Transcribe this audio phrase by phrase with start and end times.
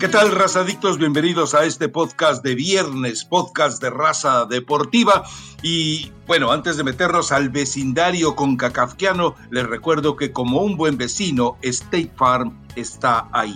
[0.00, 0.96] ¿Qué tal, razadictos?
[0.96, 5.24] Bienvenidos a este podcast de viernes, podcast de raza deportiva.
[5.62, 10.96] Y bueno, antes de meternos al vecindario con Cacafquiano, les recuerdo que como un buen
[10.96, 13.54] vecino, State Farm está ahí.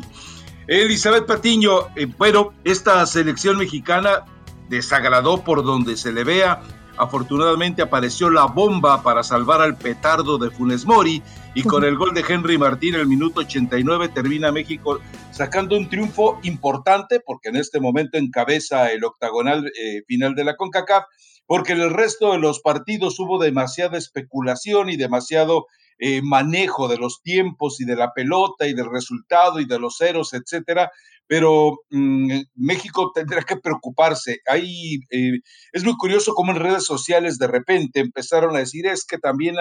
[0.67, 4.27] Elizabeth Patiño, eh, bueno, esta selección mexicana
[4.69, 6.61] desagradó por donde se le vea
[6.97, 11.23] Afortunadamente apareció la bomba para salvar al petardo de Funes Mori
[11.55, 15.01] y con el gol de Henry Martín el minuto 89 termina México
[15.31, 20.57] sacando un triunfo importante porque en este momento encabeza el octagonal eh, final de la
[20.57, 21.05] CONCACAF
[21.47, 25.67] porque en el resto de los partidos hubo demasiada especulación y demasiado
[25.99, 29.97] eh, manejo de los tiempos y de la pelota y del resultado y de los
[29.97, 30.91] ceros, etcétera,
[31.27, 34.41] pero mm, México tendrá que preocuparse.
[34.47, 35.39] Ahí eh,
[35.73, 39.55] es muy curioso cómo en redes sociales de repente empezaron a decir es que también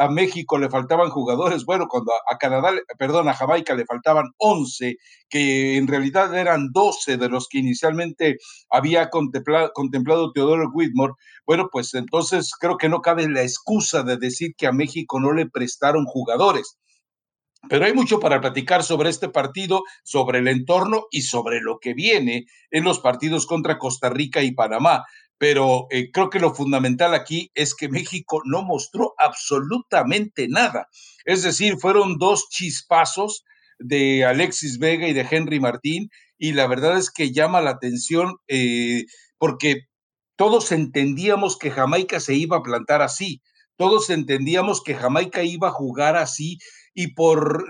[0.00, 4.96] a, México le faltaban jugadores, bueno, cuando a, Canadá, perdón, a Jamaica le faltaban 11,
[5.28, 8.38] que en realidad eran 12 de los que inicialmente
[8.70, 11.14] había contemplado, contemplado Teodoro Whitmore,
[11.46, 15.32] bueno, pues entonces creo que no cabe la excusa de decir que a México no
[15.32, 16.78] le prestaron jugadores.
[17.68, 21.92] Pero hay mucho para platicar sobre este partido, sobre el entorno y sobre lo que
[21.92, 25.04] viene en los partidos contra Costa Rica y Panamá.
[25.40, 30.88] Pero eh, creo que lo fundamental aquí es que México no mostró absolutamente nada.
[31.24, 33.42] Es decir, fueron dos chispazos
[33.78, 38.36] de Alexis Vega y de Henry Martín y la verdad es que llama la atención
[38.48, 39.06] eh,
[39.38, 39.86] porque
[40.36, 43.40] todos entendíamos que Jamaica se iba a plantar así,
[43.76, 46.58] todos entendíamos que Jamaica iba a jugar así
[46.94, 47.66] y por,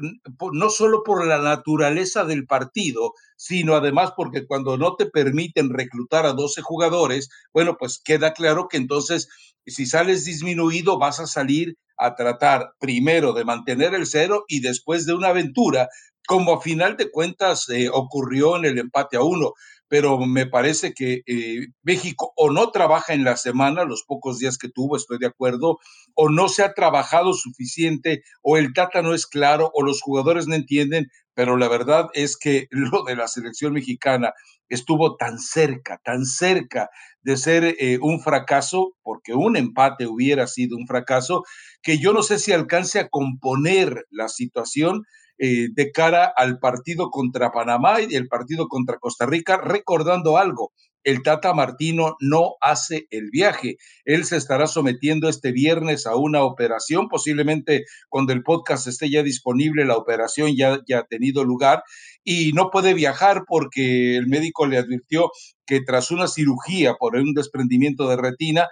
[0.53, 6.27] no solo por la naturaleza del partido, sino además porque cuando no te permiten reclutar
[6.27, 9.29] a 12 jugadores, bueno, pues queda claro que entonces
[9.67, 15.05] si sales disminuido vas a salir a tratar primero de mantener el cero y después
[15.05, 15.89] de una aventura,
[16.27, 19.53] como a final de cuentas eh, ocurrió en el empate a uno
[19.91, 24.57] pero me parece que eh, México o no trabaja en la semana, los pocos días
[24.57, 25.81] que tuvo, estoy de acuerdo,
[26.15, 30.47] o no se ha trabajado suficiente, o el Tata no es claro, o los jugadores
[30.47, 34.33] no entienden, pero la verdad es que lo de la selección mexicana
[34.69, 36.89] estuvo tan cerca, tan cerca
[37.23, 41.43] de ser eh, un fracaso, porque un empate hubiera sido un fracaso,
[41.83, 45.03] que yo no sé si alcance a componer la situación
[45.43, 50.73] eh, de cara al partido contra Panamá y el partido contra Costa Rica, recordando algo.
[51.03, 53.79] El Tata Martino no hace el viaje.
[54.05, 59.23] Él se estará sometiendo este viernes a una operación, posiblemente cuando el podcast esté ya
[59.23, 61.85] disponible, la operación ya, ya ha tenido lugar
[62.23, 65.31] y no puede viajar porque el médico le advirtió
[65.65, 68.69] que tras una cirugía por un desprendimiento de retina,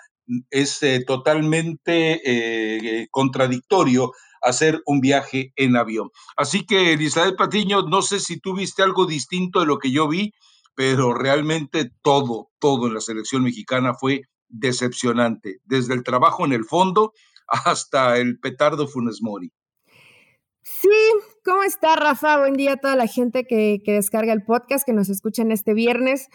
[0.50, 4.12] es eh, totalmente eh, contradictorio
[4.42, 6.10] hacer un viaje en avión.
[6.36, 10.08] Así que, Elizabeth Patiño, no sé si tú viste algo distinto de lo que yo
[10.08, 10.32] vi,
[10.74, 16.64] pero realmente todo, todo en la selección mexicana fue decepcionante, desde el trabajo en el
[16.64, 17.12] fondo
[17.48, 19.52] hasta el petardo Funes Mori.
[20.62, 20.88] Sí,
[21.44, 22.38] ¿cómo está Rafa?
[22.38, 25.72] Buen día a toda la gente que, que descarga el podcast, que nos escuchan este
[25.72, 26.28] viernes.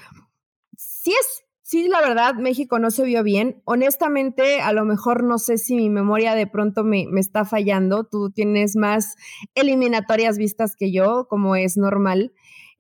[0.76, 1.43] Sí es
[1.74, 3.64] Sí, la verdad, México no se vio bien.
[3.66, 8.04] Honestamente, a lo mejor no sé si mi memoria de pronto me, me, está fallando.
[8.04, 9.16] Tú tienes más
[9.56, 12.32] eliminatorias vistas que yo, como es normal.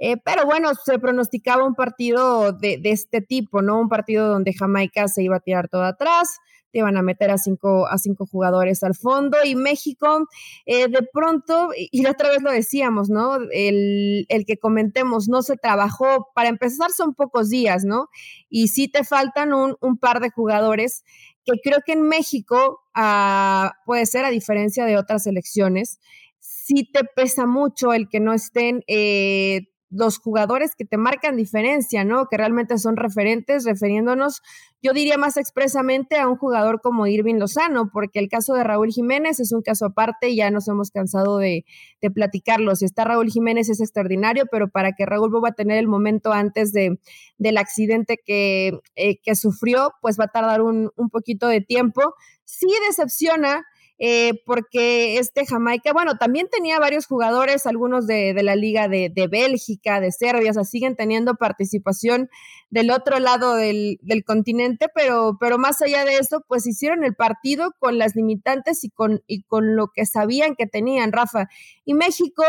[0.05, 3.79] Eh, pero bueno, se pronosticaba un partido de, este tipo, ¿no?
[3.79, 6.39] Un partido donde Jamaica se iba a tirar todo atrás,
[6.73, 10.27] te iban a meter a cinco, a cinco jugadores al fondo y México
[10.65, 13.37] eh, de pronto, y la otra vez lo decíamos, ¿no?
[13.53, 18.09] El, el, que comentemos, no se trabajó, para empezar son pocos días, ¿no?
[18.49, 21.05] Y sí te faltan un, un par de jugadores
[21.45, 26.01] que creo que en México ah, puede ser a diferencia de otras elecciones,
[26.39, 32.03] sí te pesa mucho el que no estén eh, los jugadores que te marcan diferencia,
[32.03, 32.25] ¿no?
[32.29, 34.41] Que realmente son referentes, refiriéndonos,
[34.81, 38.91] yo diría más expresamente a un jugador como Irving Lozano, porque el caso de Raúl
[38.91, 41.63] Jiménez es un caso aparte y ya nos hemos cansado de,
[42.01, 42.75] de platicarlo.
[42.75, 46.33] Si está Raúl Jiménez es extraordinario, pero para que Raúl vuelva a tener el momento
[46.33, 46.99] antes de,
[47.37, 52.15] del accidente que, eh, que sufrió, pues va a tardar un, un poquito de tiempo.
[52.43, 53.63] Sí decepciona
[53.99, 59.11] eh, porque este Jamaica, bueno, también tenía varios jugadores, algunos de, de la Liga de,
[59.13, 62.29] de, Bélgica, de Serbia, o sea, siguen teniendo participación
[62.69, 67.71] del otro lado del, continente, pero, pero más allá de eso, pues hicieron el partido
[67.79, 71.47] con las limitantes y con, y con lo que sabían que tenían, Rafa.
[71.85, 72.43] Y México,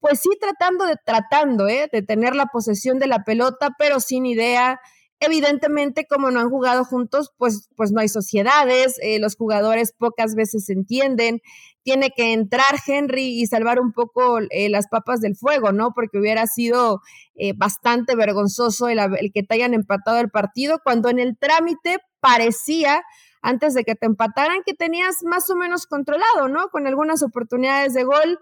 [0.00, 1.88] pues sí tratando de, tratando, ¿eh?
[1.90, 4.80] de tener la posesión de la pelota, pero sin idea,
[5.24, 10.34] evidentemente, como no han jugado juntos, pues, pues no hay sociedades, eh, los jugadores pocas
[10.34, 11.40] veces se entienden,
[11.82, 15.92] tiene que entrar Henry y salvar un poco eh, las papas del fuego, ¿no?
[15.94, 17.00] Porque hubiera sido
[17.34, 21.98] eh, bastante vergonzoso el, el que te hayan empatado el partido, cuando en el trámite
[22.20, 23.02] parecía
[23.42, 26.68] antes de que te empataran, que tenías más o menos controlado, ¿no?
[26.70, 28.38] Con algunas oportunidades de gol,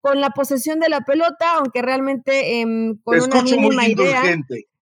[0.00, 4.22] con la posesión de la pelota, aunque realmente eh, con una mínima idea.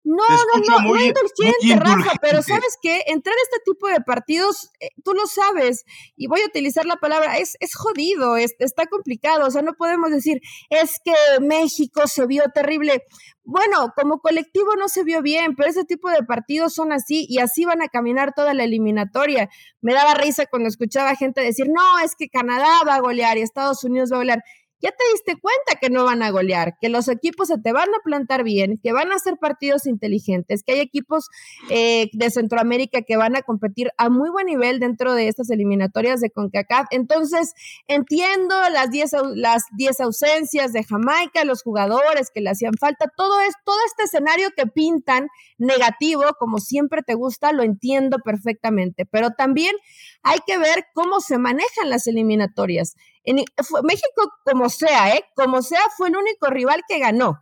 [0.02, 3.02] No, no, no, muy, indulgente, Rafa, pero ¿sabes qué?
[3.06, 5.84] Entrar a este tipo de partidos, eh, tú lo sabes,
[6.16, 9.74] y voy a utilizar la palabra, es, es jodido, es, está complicado, o sea, no
[9.74, 13.04] podemos decir, es que México se vio terrible.
[13.44, 17.38] Bueno, como colectivo no se vio bien, pero ese tipo de partidos son así y
[17.38, 19.50] así van a caminar toda la eliminatoria.
[19.82, 23.42] Me daba risa cuando escuchaba gente decir, no, es que Canadá va a golear y
[23.42, 24.44] Estados Unidos va a golear
[24.80, 27.88] ya te diste cuenta que no van a golear, que los equipos se te van
[27.88, 31.28] a plantar bien, que van a ser partidos inteligentes, que hay equipos
[31.68, 36.20] eh, de Centroamérica que van a competir a muy buen nivel dentro de estas eliminatorias
[36.20, 36.86] de CONCACAF.
[36.90, 37.52] Entonces,
[37.86, 43.40] entiendo las 10 las diez ausencias de Jamaica, los jugadores que le hacían falta, todo,
[43.40, 45.28] es, todo este escenario que pintan
[45.58, 49.74] negativo, como siempre te gusta, lo entiendo perfectamente, pero también
[50.22, 52.96] hay que ver cómo se manejan las eliminatorias.
[53.24, 55.24] En, México, como sea, ¿eh?
[55.34, 57.40] Como sea, fue el único rival que ganó.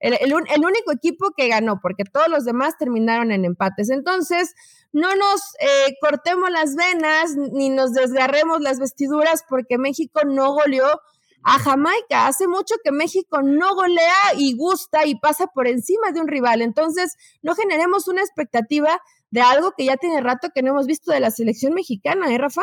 [0.00, 3.90] El, el, único equipo que ganó, porque todos los demás terminaron en empates.
[3.90, 4.54] Entonces,
[4.92, 11.00] no nos eh, cortemos las venas ni nos desgarremos las vestiduras porque México no goleó
[11.42, 12.26] a Jamaica.
[12.26, 16.62] Hace mucho que México no golea y gusta y pasa por encima de un rival.
[16.62, 19.00] Entonces, no generemos una expectativa
[19.30, 22.38] de algo que ya tiene rato que no hemos visto de la selección mexicana, ¿eh,
[22.38, 22.62] Rafa?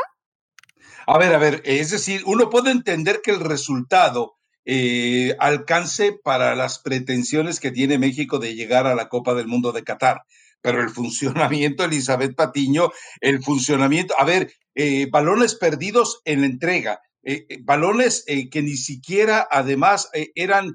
[1.07, 4.35] A ver, a ver, es decir, uno puede entender que el resultado
[4.67, 9.71] eh, alcance para las pretensiones que tiene México de llegar a la Copa del Mundo
[9.71, 10.23] de Qatar,
[10.61, 12.91] pero el funcionamiento, Elizabeth Patiño,
[13.21, 19.47] el funcionamiento, a ver, eh, balones perdidos en la entrega, eh, balones que ni siquiera
[19.49, 20.73] además eran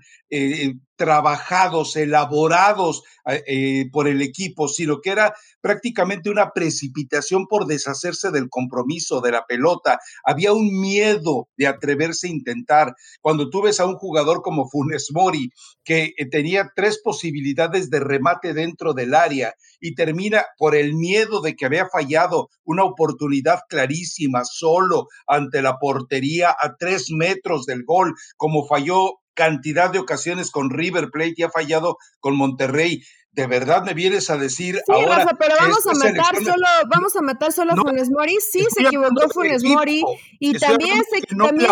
[1.01, 3.03] trabajados, elaborados
[3.47, 9.33] eh, por el equipo, sino que era prácticamente una precipitación por deshacerse del compromiso, de
[9.33, 9.99] la pelota.
[10.25, 12.95] Había un miedo de atreverse a intentar.
[13.23, 15.51] Cuando tú ves a un jugador como Funes Mori,
[15.85, 21.41] que eh, tenía tres posibilidades de remate dentro del área y termina por el miedo
[21.41, 27.85] de que había fallado una oportunidad clarísima solo ante la portería a tres metros del
[27.85, 33.03] gol, como falló cantidad de ocasiones con River Plate y ha fallado con Monterrey.
[33.33, 35.21] De verdad me vienes a decir sí, ahora.
[35.21, 38.37] Rafa, pero vamos a matar solo, vamos a matar solo a Funes Mori.
[38.53, 40.03] Sí, se equivocó Funes Mori.
[40.41, 41.71] Y también, se, también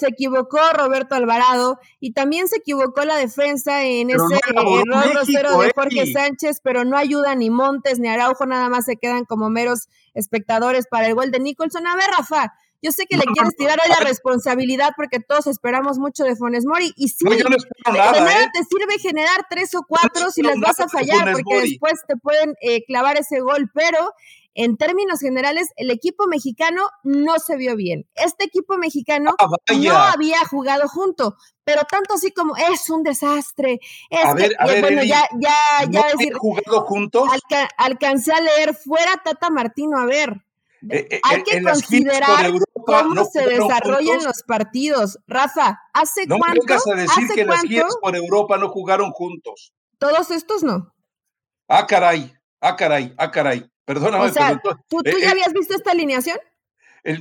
[0.00, 1.78] se, equivocó, Roberto Alvarado.
[2.00, 4.40] Y también se equivocó la defensa en ese
[5.38, 9.24] error de Jorge Sánchez, pero no ayuda ni Montes ni Araujo, nada más se quedan
[9.24, 11.86] como meros espectadores para el gol de Nicholson.
[11.86, 15.98] A ver, Rafa, yo sé que le quieres tirar hoy la responsabilidad porque todos esperamos
[15.98, 16.92] mucho de Fones Mori.
[16.96, 17.44] Y sí, de
[17.92, 18.48] nada, ¿eh?
[18.52, 22.54] te sirve generar tres o cuatro si las vas a fallar porque después te pueden
[22.60, 23.70] eh, clavar ese gol.
[23.74, 24.12] Pero
[24.54, 28.08] en términos generales, el equipo mexicano no se vio bien.
[28.14, 33.80] Este equipo mexicano ah, no había jugado junto, pero tanto así como es un desastre.
[34.10, 35.54] a ver, a ver, bueno, ya, ya,
[35.88, 37.28] ya decir, jugado juntos?
[37.76, 40.44] alcancé a leer fuera Tata Martino, a ver.
[40.90, 42.52] Eh, eh, Hay que considerar
[42.88, 45.18] cómo se desarrollan los partidos.
[45.26, 46.62] Rafa, ¿hace no cuánto?
[46.66, 49.72] No a decir que las giras por Europa no jugaron juntos.
[49.98, 50.92] Todos estos no.
[51.68, 53.70] Ah, caray, ah, caray, ah, caray.
[53.84, 54.24] Perdóname.
[54.24, 56.38] O sea, ¿tú, eh, ya habías visto esta alineación?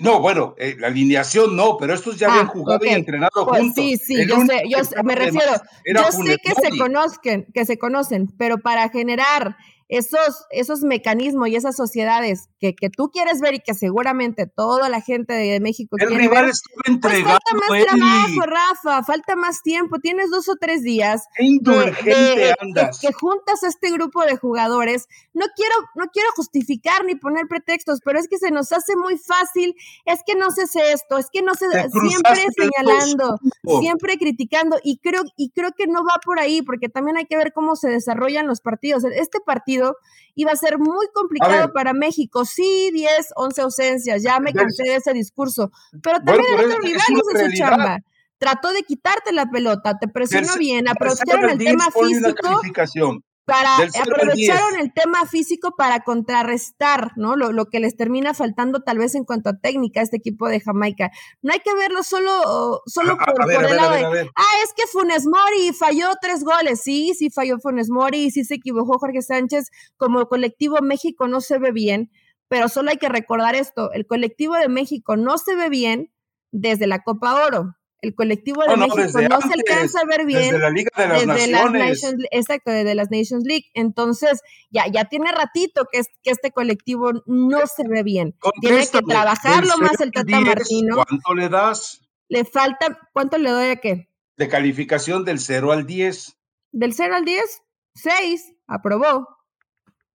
[0.02, 3.84] no, bueno, la alineación no, pero estos ya habían ah, jugado y entrenado pues juntos.
[3.84, 5.54] Sí, sí, yo sé, yo me refiero,
[5.86, 9.56] yo sé que se conozcan, que se conocen, pero para generar
[9.90, 14.90] esos, esos mecanismos y esas sociedades que, que, tú quieres ver y que seguramente toda
[14.90, 16.54] la gente de México el quiere rival ver,
[17.02, 23.00] pues falta más trabajo, Rafa, falta más tiempo, tienes dos o tres días de, andas.
[23.00, 25.08] Que, juntas a este grupo de jugadores.
[25.34, 29.18] No quiero, no quiero justificar ni poner pretextos, pero es que se nos hace muy
[29.18, 29.76] fácil,
[30.06, 33.38] es que no se hace esto, es que no se siempre señalando,
[33.80, 37.38] siempre criticando y creo y creo que no va por ahí porque también hay que
[37.38, 39.04] ver cómo se desarrollan los partidos.
[39.06, 39.77] Este partido
[40.36, 42.46] iba a ser muy complicado para México.
[42.46, 45.72] Sí, 10, 11 ausencias, ya me cansé de ese discurso.
[46.04, 48.00] Pero también el otro rival hizo su chamba.
[48.38, 52.62] Trató de quitarte la pelota, te presionó bien, aprovecharon el tema físico.
[53.48, 57.38] Para aprovecharon el tema físico para contrarrestar, ¿no?
[57.38, 60.60] Lo, que les termina faltando tal vez en cuanto a técnica a este equipo de
[60.60, 61.12] Jamaica.
[61.42, 65.72] No hay que verlo solo, solo por, el lado de, ah, es que Funes Mori
[65.72, 66.82] falló tres goles.
[66.84, 69.70] Sí, sí falló Funes Mori, sí se equivocó Jorge Sánchez.
[69.96, 72.12] Como colectivo México no se ve bien,
[72.50, 76.12] pero solo hay que recordar esto, el colectivo de México no se ve bien
[76.52, 77.78] desde la Copa Oro.
[78.08, 80.44] El colectivo de México no se alcanza a ver bien.
[80.44, 81.28] Desde la Liga de las
[81.74, 82.28] Naciones.
[82.32, 83.66] exacto, desde las Nations League.
[83.74, 88.34] Entonces, ya, ya tiene ratito que, que este colectivo no se ve bien.
[88.62, 90.96] tiene que trabajarlo más el Tata Martino.
[90.96, 92.02] ¿Cuánto le das?
[92.30, 94.10] Le falta, ¿cuánto le doy a qué?
[94.38, 96.38] De calificación del 0 al 10.
[96.72, 97.44] Del 0 al 10,
[97.94, 99.28] 6, aprobó.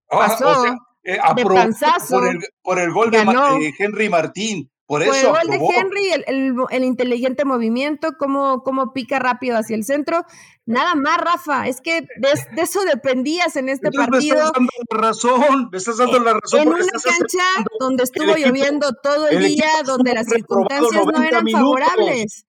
[0.08, 0.64] Ah, Pasó.
[1.04, 4.71] Eh, de por el, por el gol de eh, Henry Martín.
[4.92, 5.34] Por eso.
[5.38, 10.26] el gol de Henry, el, el, inteligente movimiento, cómo, cómo pica rápido hacia el centro.
[10.66, 14.36] Nada más, Rafa, es que de, eso dependías en este partido.
[14.36, 16.60] Me estás dando la razón, me estás dando la razón.
[16.60, 17.42] En una cancha
[17.80, 22.44] donde estuvo lloviendo todo el, día, donde las circunstancias no eran favorables.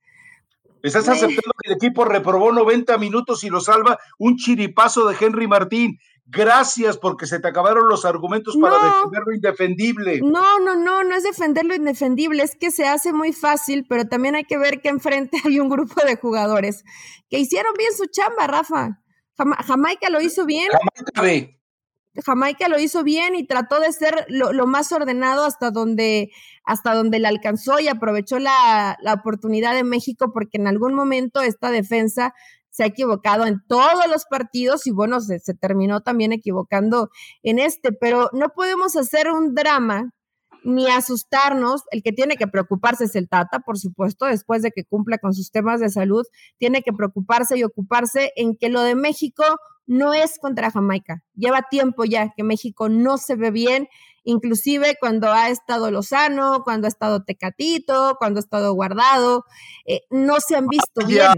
[0.81, 5.47] Estás aceptando que el equipo reprobó 90 minutos y lo salva un chiripazo de Henry
[5.47, 5.97] Martín.
[6.25, 10.21] Gracias porque se te acabaron los argumentos para defender lo indefendible.
[10.21, 14.07] No, no, no, no es defender lo indefendible, es que se hace muy fácil, pero
[14.07, 16.83] también hay que ver que enfrente hay un grupo de jugadores
[17.29, 18.99] que hicieron bien su chamba, Rafa.
[19.65, 20.69] Jamaica lo hizo bien.
[21.13, 21.53] Jamaica
[22.23, 26.29] Jamaica lo hizo bien y trató de ser lo, más ordenado hasta donde,
[26.63, 31.41] hasta donde le alcanzó y aprovechó la, la oportunidad de México porque en algún momento
[31.41, 32.33] esta defensa
[32.73, 37.11] se ha equivocado en todos los partidos y bueno, se, terminó también equivocando
[37.43, 40.11] en este, pero no podemos hacer un drama
[40.63, 41.83] ni asustarnos.
[41.91, 45.35] El que tiene que preocuparse es el Tata, por supuesto, después de que cumpla con
[45.35, 46.25] sus temas de salud,
[46.57, 49.43] tiene que preocuparse y ocuparse en que lo de México
[49.85, 51.21] no es contra Jamaica.
[51.35, 53.87] Lleva tiempo ya que México no se ve bien,
[54.23, 59.45] inclusive cuando ha estado Lozano, cuando ha estado Tecatito, cuando ha estado guardado,
[59.85, 61.33] eh, no se han visto bien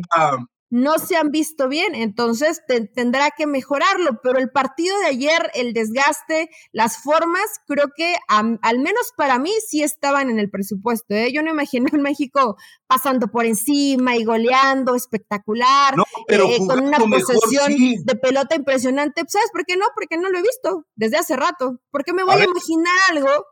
[0.69, 2.61] no se han visto bien, entonces
[2.95, 8.79] tendrá que mejorarlo, pero el partido de ayer, el desgaste, las formas, creo que al
[8.79, 11.13] menos para mí sí estaban en el presupuesto.
[11.13, 11.31] ¿eh?
[11.31, 12.57] Yo no imagino en México
[12.87, 15.95] pasando por encima y goleando espectacular,
[16.27, 19.23] eh, con una posesión de pelota impresionante.
[19.27, 19.85] ¿Sabes por qué no?
[19.93, 21.79] Porque no lo he visto desde hace rato.
[21.91, 23.45] ¿Por qué me voy a, imaginar algo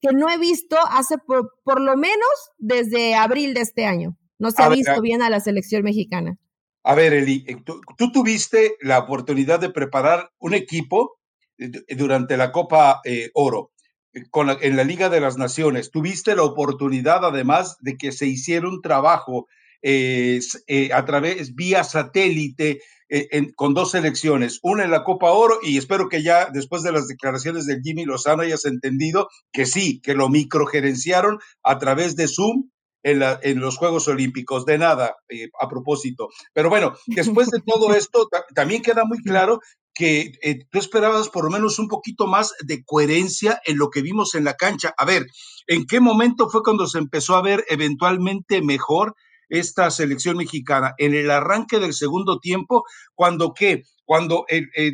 [0.00, 4.16] que no he visto hace por, por, lo menos desde abril de este año?
[4.38, 6.38] No se ha visto bien a la selección mexicana.
[6.86, 7.80] A ver, Eli, eh, tú,
[8.12, 11.18] tuviste la oportunidad de preparar un equipo
[11.56, 13.70] eh, durante la Copa eh, Oro
[14.30, 15.90] con en la Liga de las Naciones.
[15.90, 19.48] Tuviste la oportunidad, además, de que se hiciera un trabajo
[20.92, 22.80] a través, vía satélite,
[23.56, 27.08] con dos selecciones, una en la Copa Oro y espero que ya después de las
[27.08, 32.70] declaraciones de Jimmy Lozano hayas entendido que sí, que lo microgerenciaron a través de Zoom
[33.04, 34.64] en, los Juegos Olímpicos.
[34.64, 36.30] De nada, eh, a propósito.
[36.52, 39.60] Pero bueno, después de todo esto, también queda muy claro
[39.94, 44.02] que eh, tú esperabas por lo menos un poquito más de coherencia en lo que
[44.02, 44.92] vimos en la cancha.
[44.96, 45.26] A ver,
[45.68, 49.14] ¿en qué momento fue cuando se empezó a ver eventualmente mejor
[49.48, 50.94] esta selección mexicana?
[50.98, 52.84] En el arranque del segundo tiempo,
[53.14, 53.84] cuando qué?
[54.04, 54.44] Cuando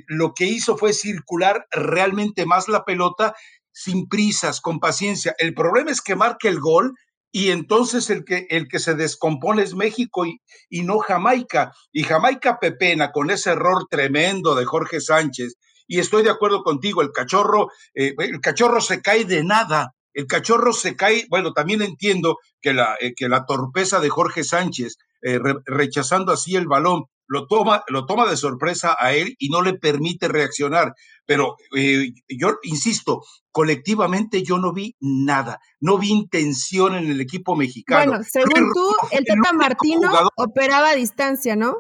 [0.07, 3.35] lo que hizo fue circular realmente más la pelota
[3.73, 5.35] sin prisas, con paciencia.
[5.39, 6.95] El problema es que marque el gol
[7.33, 11.73] y entonces el que, el que se descompone es México y, y, no Jamaica.
[11.93, 15.55] Y Jamaica pepena con ese error tremendo de Jorge Sánchez.
[15.87, 19.95] Y estoy de acuerdo contigo, el cachorro, eh, el cachorro se cae de nada.
[20.13, 24.43] El cachorro se cae, bueno, también entiendo que la, eh, que la torpeza de Jorge
[24.43, 29.51] Sánchez, eh, rechazando así el balón, lo toma, lo toma de sorpresa a él y
[29.51, 30.95] no le permite reaccionar.
[31.27, 33.23] Pero eh, yo insisto,
[33.53, 38.11] colectivamente yo no vi nada, no vi intención en el equipo mexicano.
[38.11, 41.77] Bueno, según tú, el Tata Martino operaba a distancia, ¿no?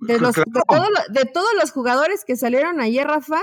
[0.00, 0.44] De, los, de,
[1.10, 3.40] de todos los jugadores que salieron ayer, Rafa,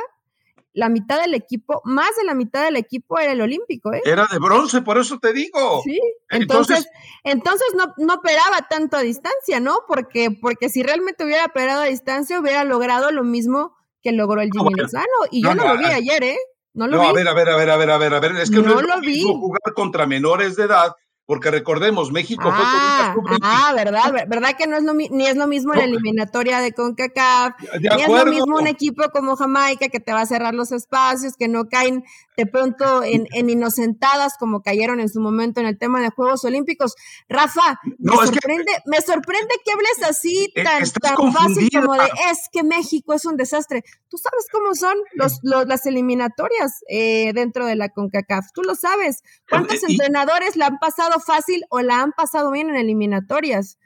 [0.76, 4.02] la mitad del equipo, más de la mitad del equipo era el olímpico, ¿eh?
[4.06, 5.82] Era de bronce, por eso te digo.
[5.84, 6.88] Sí, entonces,
[7.24, 9.80] entonces, no, no operaba tanto a distancia, ¿no?
[9.88, 14.52] Porque, porque si realmente hubiera operado a distancia, hubiera logrado lo mismo que logró el
[14.52, 15.06] Jimmy Lozano.
[15.32, 16.38] Y yo no, lo vi ayer, ¿eh?
[16.74, 17.08] No lo vi.
[17.08, 18.36] a ver, a ver, a ver, a ver, a ver, a ver.
[18.36, 19.24] Es que no, lo vi.
[19.24, 20.94] jugar contra menores de edad
[21.26, 24.14] porque recordemos, México fue ah, Ah, ¿verdad?
[24.28, 27.54] ¿Verdad que no es lo, ni es lo mismo la eliminatoria de CONCACAF?
[27.80, 31.34] ni es lo mismo un equipo como Jamaica que te va a cerrar los espacios,
[31.36, 32.04] que no caen
[32.38, 36.94] de pronto en, inocentadas como cayeron en su momento en el tema de Juegos Olímpicos.
[37.28, 40.86] Rafa, me, sorprende, que, me sorprende que hables así e, tan,
[41.34, 43.84] fácil como de es que México es un desastre.
[44.10, 49.24] Tú sabes cómo son los, las eliminatorias eh, dentro de la CONCACAF, tú lo sabes.
[49.50, 53.78] ¿Cuántos entrenadores la han pasado fácil o la han pasado bien en eliminatorias?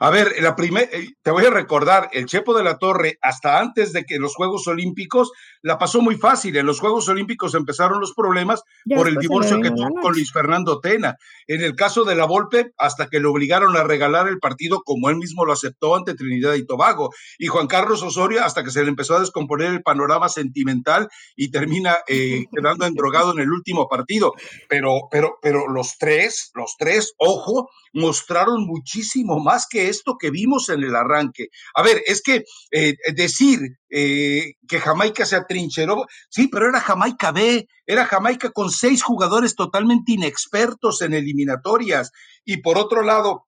[0.00, 3.58] A ver, la primera, eh, te voy a recordar, el Chepo de la Torre, hasta
[3.58, 6.56] antes de que los Juegos Olímpicos, la pasó muy fácil.
[6.56, 8.62] En los Juegos Olímpicos empezaron los problemas
[8.94, 11.16] por el divorcio que tuvo con Luis Fernando Tena.
[11.46, 15.10] En el caso de la Volpe, hasta que le obligaron a regalar el partido como
[15.10, 17.10] él mismo lo aceptó ante Trinidad y Tobago.
[17.38, 21.50] Y Juan Carlos Osorio, hasta que se le empezó a descomponer el panorama sentimental y
[21.50, 24.32] termina eh, quedando endrogado en el último partido.
[24.68, 30.68] Pero, pero, pero los tres, los tres, ojo, mostraron muchísimo más que esto que vimos
[30.68, 31.48] en el arranque.
[31.74, 37.32] A ver, es que eh, decir eh, que Jamaica se atrincheró, sí, pero era Jamaica
[37.32, 42.12] B, era Jamaica con seis jugadores totalmente inexpertos en eliminatorias.
[42.44, 43.46] Y por otro lado,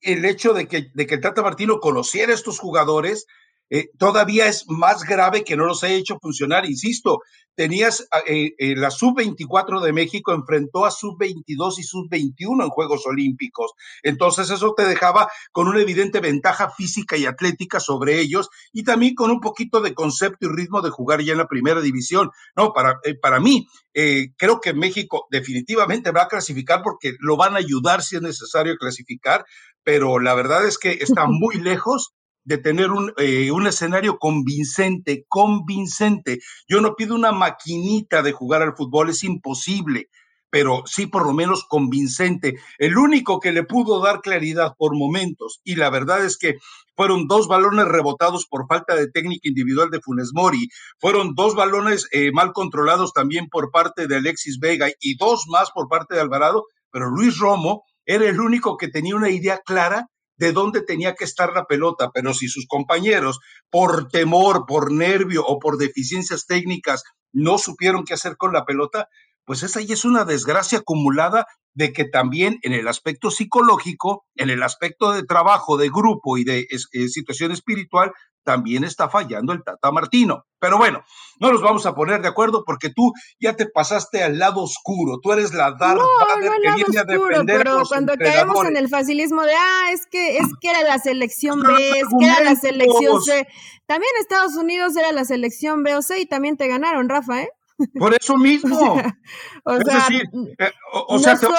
[0.00, 3.26] el hecho de que, de que Tata Martino conociera a estos jugadores,
[3.70, 6.66] eh, todavía es más grave que no los haya hecho funcionar.
[6.66, 7.20] Insisto,
[7.54, 13.72] tenías eh, eh, la sub-24 de México enfrentó a sub-22 y sub-21 en Juegos Olímpicos.
[14.02, 19.14] Entonces eso te dejaba con una evidente ventaja física y atlética sobre ellos y también
[19.14, 22.30] con un poquito de concepto y ritmo de jugar ya en la primera división.
[22.56, 27.58] No, para, para mí, creo que México definitivamente va a clasificar porque lo van a
[27.58, 29.44] ayudar si es necesario clasificar,
[29.84, 32.14] pero la verdad es que está muy lejos
[32.50, 36.40] de tener un, eh, un, escenario convincente, convincente.
[36.68, 40.08] Yo no pido una maquinita de jugar al fútbol, es imposible,
[40.50, 42.58] pero sí por lo menos convincente.
[42.78, 46.56] El único que le pudo dar claridad por momentos, y la verdad es que
[46.96, 52.08] fueron dos balones rebotados por falta de técnica individual de Funes Mori, fueron dos balones
[52.10, 56.20] eh, mal controlados también por parte de Alexis Vega y dos más por parte de
[56.20, 60.08] Alvarado, pero Luis Romo era el único que tenía una idea clara
[60.40, 65.44] de dónde tenía que estar la pelota, pero si sus compañeros, por temor, por nervio
[65.44, 69.08] o por deficiencias técnicas, no supieron qué hacer con la pelota,
[69.44, 71.44] pues esa ya es una desgracia acumulada
[71.74, 76.44] de que también en el aspecto psicológico, en el aspecto de trabajo, de grupo y
[76.44, 78.10] de eh, situación espiritual,
[78.44, 80.44] también está fallando el Tata Martino.
[80.58, 81.02] Pero bueno,
[81.40, 85.18] no nos vamos a poner de acuerdo porque tú ya te pasaste al lado oscuro.
[85.22, 86.06] Tú eres la Darth no,
[86.40, 90.48] que viene a defender Pero cuando caemos en el facilismo de, ah, es que, es
[90.60, 93.46] que era la selección B, es que era la selección C.
[93.86, 97.50] También Estados Unidos era la selección B o C y también te ganaron, Rafa, ¿eh?
[97.98, 98.94] Por eso mismo.
[99.64, 100.22] o es sea, decir,
[100.58, 101.52] eh, o, sea son,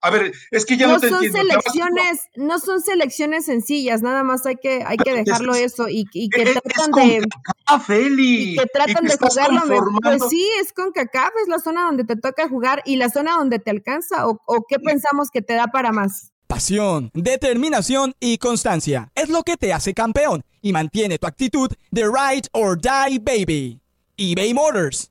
[0.00, 4.46] a ver, es que ya no, te son selecciones, no son selecciones sencillas, nada más
[4.46, 7.28] hay que, hay que dejarlo eso y, y que tratan de
[8.18, 9.62] y que tratan de jugarlo.
[10.02, 13.36] Pues sí, es con CACAF, es la zona donde te toca jugar y la zona
[13.36, 16.32] donde te alcanza o, o qué pensamos que te da para más.
[16.46, 22.04] Pasión, determinación y constancia es lo que te hace campeón y mantiene tu actitud de
[22.04, 23.80] ride or die baby.
[24.16, 25.10] eBay Motors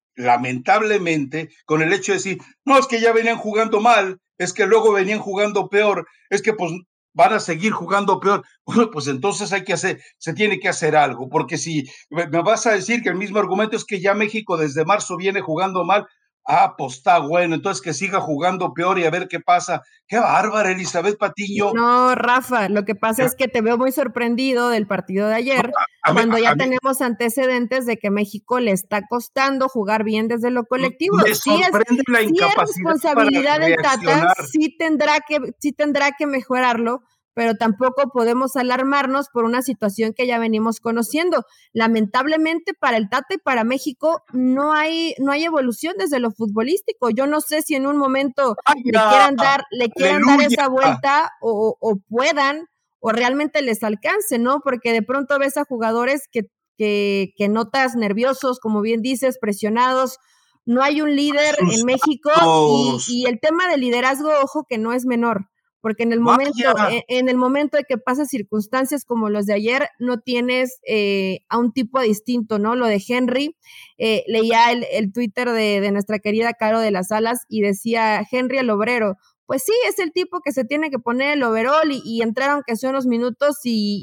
[0.21, 4.65] lamentablemente, con el hecho de decir, no, es que ya venían jugando mal, es que
[4.65, 6.71] luego venían jugando peor, es que pues
[7.13, 8.43] van a seguir jugando peor.
[8.65, 12.65] Bueno, pues entonces hay que hacer, se tiene que hacer algo, porque si me vas
[12.67, 16.05] a decir que el mismo argumento es que ya México desde marzo viene jugando mal,
[16.45, 19.83] Ah, pues está bueno, entonces que siga jugando peor y a ver qué pasa.
[20.07, 21.71] Qué bárbara, Elizabeth Patiño.
[21.73, 25.71] No, Rafa, lo que pasa es que te veo muy sorprendido del partido de ayer,
[26.11, 31.15] cuando ya tenemos antecedentes de que México le está costando jugar bien desde lo colectivo.
[31.17, 37.55] Me sorprende la es responsabilidad del Tata, sí tendrá que, sí tendrá que mejorarlo, pero
[37.55, 41.45] tampoco podemos alarmarnos por una situación que ya venimos conociendo.
[41.73, 47.09] Lamentablemente para el Tata y para México no hay, no hay evolución desde lo futbolístico.
[47.09, 51.31] Yo no sé si en un momento le quieran dar, le quieran dar esa vuelta
[51.41, 52.65] o, o, puedan
[52.99, 54.59] o realmente les alcance, ¿no?
[54.63, 56.41] Porque de pronto ves a jugadores que,
[56.77, 60.17] que, que notas nerviosos, como bien dices, presionados,
[60.65, 62.29] no hay un líder en México
[62.69, 65.47] y, y, el tema del liderazgo, ojo que no es menor
[65.81, 69.53] porque en el momento, e, en, el momento de que pasan circunstancias como los de
[69.53, 72.75] ayer, no tienes eh, a un tipo distinto, ¿no?
[72.75, 73.57] Lo de Henry,
[73.97, 78.25] eh, leía el, el Twitter de, de, nuestra querida Caro de las Alas y decía
[78.31, 79.17] Henry el obrero.
[79.47, 82.51] Pues sí, es el tipo que se tiene que poner el overall y, y entrar
[82.51, 83.99] aunque sea unos minutos y,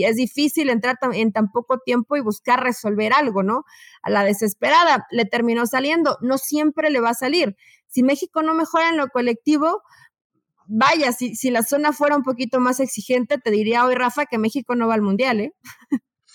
[0.00, 3.64] y es difícil entrar en tan poco tiempo y buscar resolver algo, ¿no?
[4.02, 7.56] A la desesperada le terminó saliendo, no siempre le va a salir.
[7.88, 9.82] Si México no mejora en lo colectivo,
[10.66, 14.38] vaya, si, si la zona fuera un poquito más exigente, te diría hoy, Rafa, que
[14.38, 15.52] México no va al Mundial, ¿eh?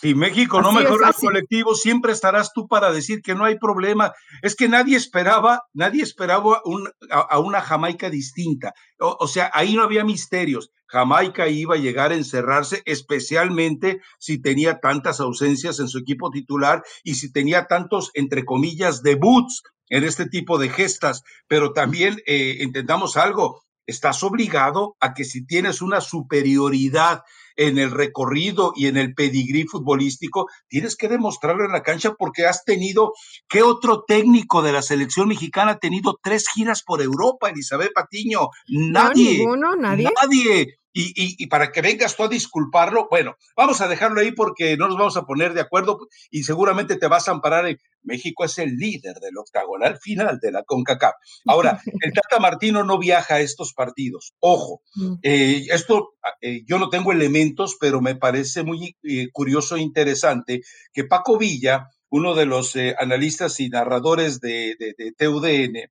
[0.02, 4.14] Si México no mejora el colectivo, siempre estarás tú para decir que no hay problema.
[4.42, 8.74] Es que nadie esperaba, nadie esperaba un, a, una Jamaica distinta.
[8.98, 10.72] O, o, sea, ahí no había misterios.
[10.88, 16.82] Jamaica iba a llegar a encerrarse, especialmente si tenía tantas ausencias en su equipo titular
[17.04, 21.24] y si tenía tantos, entre comillas, debuts en este tipo de gestas.
[21.50, 27.24] Pero también eh, entendamos algo, estás obligado a que si tienes una superioridad
[27.56, 32.46] en el recorrido y en el pedigrí futbolístico, tienes que demostrarlo en la cancha porque
[32.46, 33.12] has tenido,
[33.50, 38.50] ¿qué otro técnico de la selección mexicana ha tenido tres giras por Europa, Elizabeth Patiño?
[38.68, 39.40] Nadie.
[39.40, 40.10] No, ninguno, nadie.
[40.22, 40.80] Nadie.
[40.92, 44.76] Y, y, y, para que vengas tú a disculparlo, bueno, vamos a dejarlo ahí porque
[44.76, 46.00] no nos vamos a poner de acuerdo
[46.32, 50.52] y seguramente te vas a amparar en México es el líder del octagonal final de
[50.52, 51.14] la CONCACAF.
[51.46, 54.34] Ahora, el Tata Martino no viaja a estos partidos.
[54.40, 55.16] Ojo, mm.
[55.22, 60.62] eh, esto eh, yo no tengo elementos, pero me parece muy eh, curioso e interesante
[60.94, 65.90] que Paco Villa, uno de los eh, analistas y narradores de, de, de TUDN,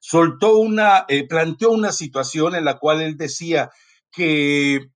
[0.00, 3.70] soltó una, eh, planteó una situación en la cual él decía
[4.10, 4.90] que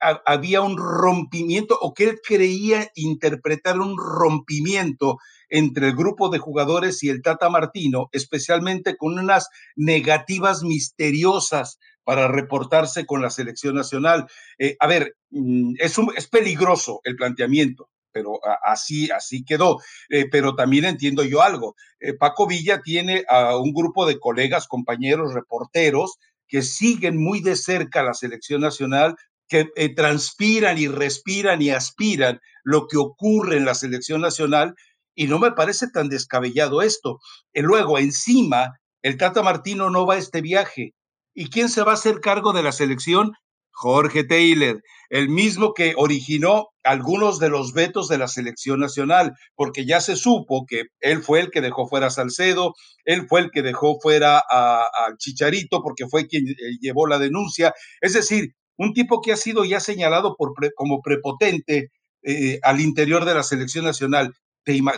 [0.00, 6.38] a, había un rompimiento o que él creía interpretar un rompimiento entre el grupo de
[6.38, 13.74] jugadores y el Tata Martino, especialmente con unas negativas misteriosas para reportarse con la selección
[13.74, 14.26] nacional.
[14.58, 19.78] Eh, a ver, mm, es, es peligroso el planteamiento pero así, así quedó.
[20.08, 21.74] Eh, pero también entiendo yo algo.
[22.00, 26.18] Eh, Paco Villa tiene a un grupo de colegas, compañeros, reporteros,
[26.48, 29.16] que siguen muy de cerca la selección nacional,
[29.48, 34.74] que eh, transpiran y respiran y aspiran lo que ocurre en la selección nacional,
[35.14, 37.18] y no me parece tan descabellado esto.
[37.52, 40.94] Y luego, encima, el Tata Martino no va a este viaje.
[41.34, 43.32] ¿Y quién se va a hacer cargo de la selección?
[43.80, 49.86] Jorge Taylor, el mismo que originó algunos de los vetos de la selección nacional, porque
[49.86, 52.74] ya se supo que él fue el que dejó fuera a Salcedo,
[53.06, 54.84] él fue el que dejó fuera a,
[55.16, 57.72] Chicharito, porque fue quien eh, llevó la denuncia.
[58.02, 61.88] Es decir, un tipo que ha sido ya señalado por pre, como prepotente
[62.22, 64.34] eh, al interior de la selección nacional.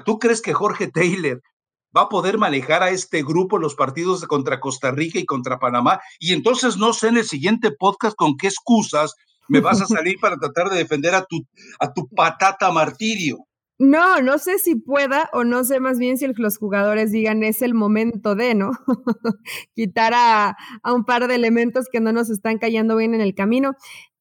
[0.05, 1.40] ¿Tú crees que Jorge Taylor
[1.96, 6.00] va a poder manejar a este grupo los partidos contra Costa Rica y contra Panamá.
[6.18, 9.14] Y entonces no sé en el siguiente podcast con qué excusas
[9.48, 11.46] me vas a salir para tratar de defender a tu,
[11.78, 13.46] a tu patata martirio.
[13.78, 17.62] No, no sé si pueda o no sé más bien si los jugadores digan es
[17.62, 18.70] el momento de, ¿no?
[19.74, 23.35] Quitar a, a, un par de elementos que no nos están cayendo bien en el
[23.35, 23.74] camino.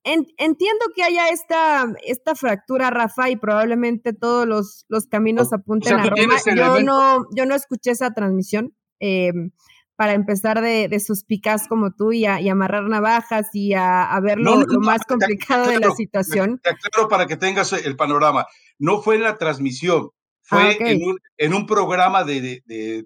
[0.04, 5.96] En, entiendo que haya esta, esta fractura, Rafa, y probablemente todos los, los caminos apunten
[5.96, 6.36] o sea, a Roma.
[6.56, 8.76] Yo no, yo no escuché esa transmisión.
[9.00, 9.32] Eh,
[10.02, 14.20] para empezar de, de suspicaz como tú y, a, y amarrar navajas y a, a
[14.20, 16.60] ver lo, no, no, lo más complicado de la situación.
[16.64, 18.48] Claro, para que tengas el panorama.
[18.80, 20.10] No fue en la transmisión,
[20.52, 20.96] fue ah, okay.
[20.96, 23.06] en, un, en, un, programa de, de,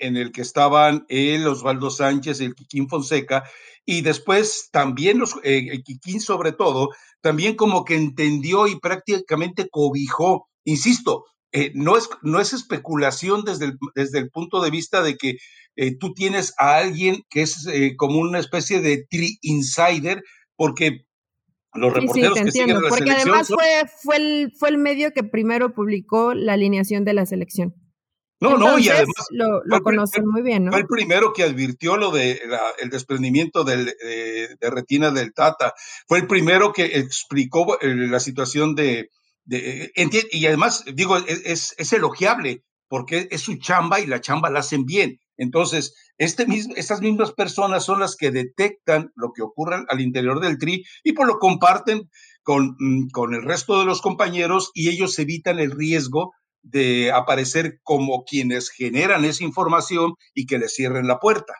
[0.00, 3.44] en el que estaban él, Osvaldo Sánchez, el Quiquín Fonseca,
[3.84, 6.88] y después también los, eh, el Quiquín sobre todo,
[7.20, 13.66] también como que entendió y prácticamente cobijó, insisto, eh, no, es, no es especulación desde
[13.66, 15.36] el, desde el punto de vista de que
[15.76, 20.22] eh, tú tienes a alguien que es como una especie de tri insider,
[20.56, 21.04] porque
[21.74, 25.12] los reporteros sí, sí, que siguen la porque además fue, fue, el, fue el medio
[25.12, 27.74] que primero publicó la alineación de la selección.
[28.40, 30.72] No, no, y además lo, conocen muy bien, ¿no?
[30.72, 32.40] Fue el primero que advirtió lo de
[32.78, 35.72] el desprendimiento del, de retina del Tata.
[36.06, 39.10] Fue el primero que explicó eh, la situación de,
[39.44, 39.92] de
[40.30, 44.84] y además digo es, es, elogiable porque es su chamba y la chamba la hacen
[44.84, 45.20] bien.
[45.36, 50.58] Entonces, este estas mismas personas son las que detectan lo que ocurre al interior del
[50.58, 52.10] TRI y por lo comparten
[52.42, 57.80] con, mm, con el resto de los compañeros y ellos evitan el riesgo de aparecer
[57.82, 61.54] como quienes generan esa información y que le cierren la puerta.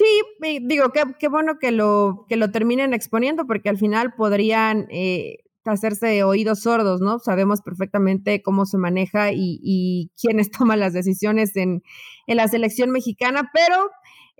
[0.00, 0.22] Sí,
[0.62, 5.40] digo, qué, bueno que lo, que lo terminen exponiendo, porque al final podrían eh,
[5.70, 7.18] hacerse oídos sordos, ¿no?
[7.18, 11.82] Sabemos perfectamente cómo se maneja y, y quiénes toman las decisiones en,
[12.26, 13.90] en la selección mexicana, pero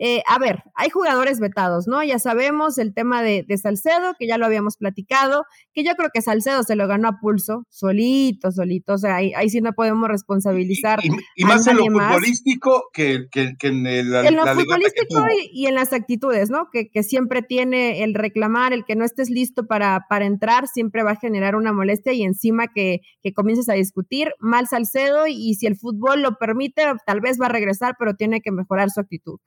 [0.02, 2.02] eh, a ver, hay jugadores vetados, ¿no?
[2.02, 6.22] Ya sabemos el tema de, Salcedo, que ya lo habíamos platicado, que yo creo que
[6.22, 11.00] Salcedo se lo ganó a pulso, solito, solito, o sea, ahí, sí no podemos responsabilizar.
[11.36, 16.48] Y, más en lo futbolístico que, en el, En lo futbolístico y, en las actitudes,
[16.48, 16.68] ¿no?
[16.72, 21.10] Que, siempre tiene el reclamar, el que no estés listo para, para entrar, siempre va
[21.10, 25.66] a generar una molestia y encima que, que comiences a discutir, mal Salcedo, y si
[25.66, 29.38] el fútbol lo permite, tal vez va a regresar, pero tiene que mejorar su actitud.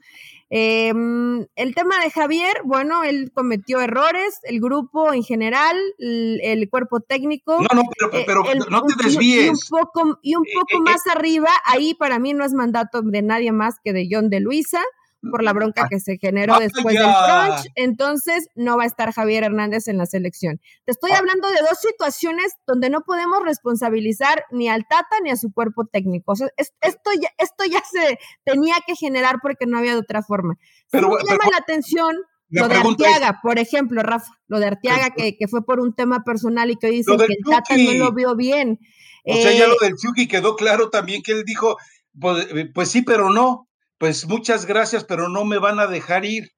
[0.50, 7.00] Em, el tema de Javier, bueno, él cometió errores, el grupo en general, el, cuerpo
[7.00, 7.60] técnico.
[7.62, 7.84] No, no,
[8.26, 9.46] pero, eh, no te desvíes.
[9.46, 12.54] Y, un poco, y un eh, poco eh, más arriba, ahí para mí no es
[12.54, 14.84] mandato de nadie más que de John de Luisa
[15.30, 19.44] por la bronca que se generó después del crunch, entonces no va a estar Javier
[19.44, 20.60] Hernández en la selección.
[20.86, 21.20] Te estoy ah.
[21.20, 25.86] hablando de dos situaciones donde no podemos responsabilizar ni al Tata ni a su cuerpo
[25.86, 26.34] técnico.
[26.34, 30.56] esto, ya, esto ya se tenía que generar porque no había de otra forma.
[30.92, 32.16] Pero, me llama la atención
[32.50, 36.24] lo de Arteaga, por ejemplo, Rafa, lo de Arteaga que, que, fue por un tema
[36.24, 38.80] personal y que hoy dicen que el Tata no lo vio bien.
[39.26, 41.78] O sea, ya lo eh, del Chucky quedó claro también que él dijo,
[42.20, 43.68] pues, pues sí, pero no
[44.04, 46.50] pues muchas gracias, pero no me van a dejar ir.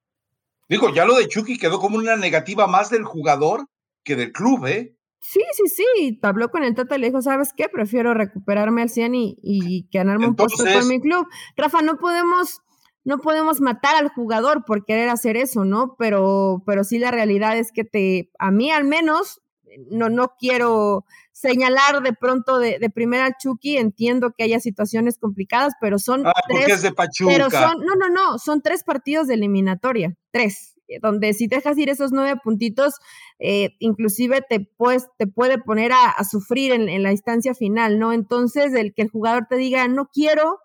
[0.68, 3.68] Digo, ya lo de Chucky quedó como una negativa más del jugador
[4.02, 4.96] que del club, ¿eh?
[5.20, 6.18] Sí, sí, sí.
[6.22, 7.68] Habló con el Tata y le dijo, ¿sabes qué?
[7.68, 11.28] Prefiero recuperarme al 100 y, y ganarme un puesto con mi club.
[11.56, 12.62] Rafa, no podemos,
[13.04, 15.94] no podemos matar al jugador por querer hacer eso, ¿no?
[16.00, 19.40] Pero, pero sí la realidad es que te, a mí al menos,
[19.88, 21.04] no, no quiero
[21.36, 26.26] señalar de pronto de, de primera al Chucky, entiendo que haya situaciones complicadas, pero son
[26.26, 26.80] ah, tres.
[26.80, 27.30] de Pachuca.
[27.30, 31.76] Pero son, no, no, no, son tres partidos de eliminatoria, tres eh, donde si dejas
[31.76, 32.94] ir esos nueve puntitos,
[33.38, 38.14] eh, inclusive te, puedes, te puede poner a, sufrir en, en, la instancia final, ¿no?
[38.14, 40.58] Entonces, el que el jugador te diga, no quiero,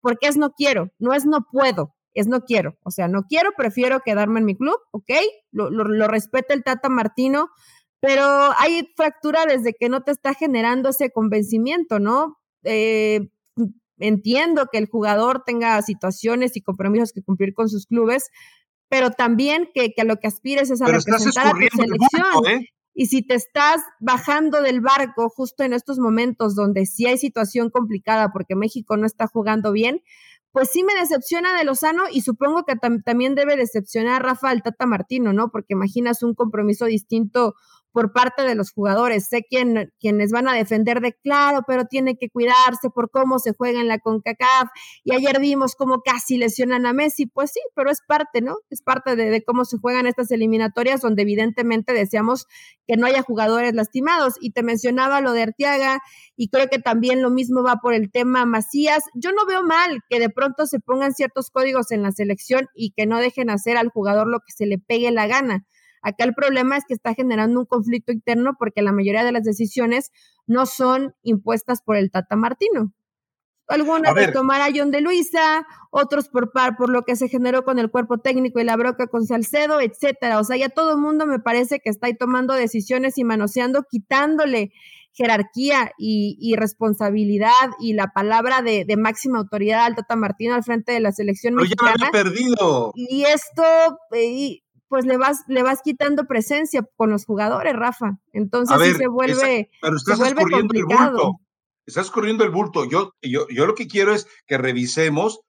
[0.00, 2.76] porque es no quiero, no es no puedo, es no quiero.
[2.82, 5.12] O sea, no quiero, prefiero quedarme en mi club, ¿ok?
[5.52, 7.50] Lo, lo, lo respeta el Tata Martino,
[8.00, 8.24] pero
[8.58, 12.38] hay fractura desde que no te está generando ese convencimiento, ¿no?
[12.64, 13.28] Eh,
[13.98, 18.30] entiendo que el jugador tenga situaciones y compromisos que cumplir con sus clubes,
[18.88, 22.46] pero también que, que a lo que aspires es a representar a tu selección.
[22.48, 22.66] ¿eh?
[22.94, 27.70] Y si te estás bajando del barco justo en estos momentos donde sí hay situación
[27.70, 30.02] complicada porque México no está jugando bien,
[30.52, 34.62] pues sí me decepciona de Lozano y supongo que también debe decepcionar a Rafa el
[34.62, 35.50] Tata Martino, ¿no?
[35.50, 37.54] Porque imaginas un compromiso distinto
[37.92, 39.26] por parte de los jugadores.
[39.28, 43.52] Sé quién, quienes van a defender de claro, pero tiene que cuidarse por cómo se
[43.52, 44.68] juega en la CONCACAF.
[45.04, 47.26] Y ayer vimos cómo casi lesionan a Messi.
[47.26, 48.56] Pues sí, pero es parte, ¿no?
[48.70, 52.46] Es parte de, cómo se juegan estas eliminatorias, donde evidentemente deseamos
[52.86, 54.34] que no haya jugadores lastimados.
[54.40, 56.00] Y te mencionaba lo de Arteaga,
[56.36, 59.04] y creo que también lo mismo va por el tema Macías.
[59.14, 62.92] Yo no veo mal que de pronto se pongan ciertos códigos en la selección y
[62.92, 65.66] que no dejen hacer al jugador lo que se le pegue la gana
[66.02, 69.44] Acá el problema es que está generando un conflicto interno porque la mayoría de las
[69.44, 70.12] decisiones
[70.46, 72.92] no son impuestas por el Tata Martino.
[73.68, 77.78] Algunas de tomar a John de Luisa, otros por, por lo que se generó con
[77.78, 80.40] el cuerpo técnico y la broca con Salcedo, etcétera.
[80.40, 83.84] O sea, ya todo el mundo me parece que está ahí tomando decisiones y manoseando,
[83.88, 84.72] quitándole
[85.12, 91.00] jerarquía y, responsabilidad y la palabra de, máxima autoridad al Tata Martino al frente de
[91.00, 92.10] la selección mexicana.
[92.10, 92.92] perdido.
[92.94, 93.62] Y esto,
[94.12, 98.18] eh, pues le vas, le vas quitando presencia con los jugadores, Rafa.
[98.32, 101.36] Entonces se vuelve, pero estás corriendo el bulto.
[101.86, 102.84] Estás corriendo el bulto.
[102.86, 105.42] Yo, yo, yo lo que quiero es que revisemos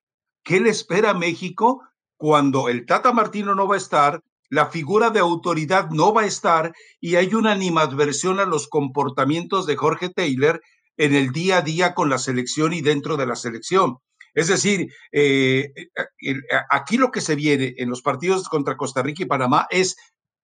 [0.43, 1.81] qué le espera a México
[2.17, 6.27] cuando el Tata Martino no va a estar, la figura de autoridad no va a
[6.27, 10.61] estar y hay una animadversión a los comportamientos de Jorge Taylor
[10.97, 13.97] en el día a día con la selección y dentro de la selección.
[14.33, 16.35] Es decir, eh, eh,
[16.69, 19.95] aquí lo que se viene en los partidos contra Costa Rica y Panamá es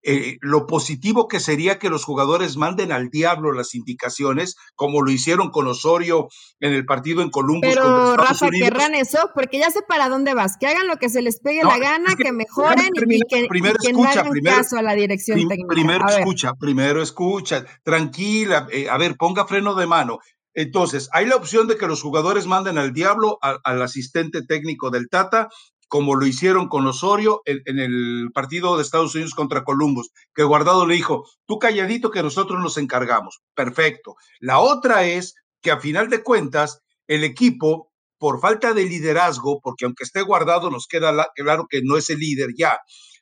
[0.10, 5.12] eh, lo positivo que sería que los jugadores manden al diablo las indicaciones, como lo
[5.12, 6.30] hicieron con Osorio
[6.62, 7.68] en el partido en Columbus.
[7.68, 11.22] Pero Rafa, querrán eso, porque ya sé para dónde vas, que hagan lo que se
[11.22, 15.40] les pegue la gana, que, mejoren y que, primero no hagan caso a la dirección
[15.48, 15.68] técnica.
[15.68, 20.20] Primero escucha, primero escucha, tranquila, eh, a ver, ponga freno de mano.
[20.58, 25.08] Entonces, hay la opción de que los jugadores manden al diablo al asistente técnico del
[25.08, 25.50] Tata
[25.88, 30.86] como lo hicieron con Osorio en, el partido de Estados Unidos contra Columbus, que Guardado
[30.86, 33.40] le dijo, tú calladito que nosotros nos encargamos.
[33.54, 34.16] Perfecto.
[34.40, 39.86] La otra es que a final de cuentas, el equipo, por falta de liderazgo, porque
[39.86, 42.80] aunque esté guardado, nos queda claro que no es el líder ya,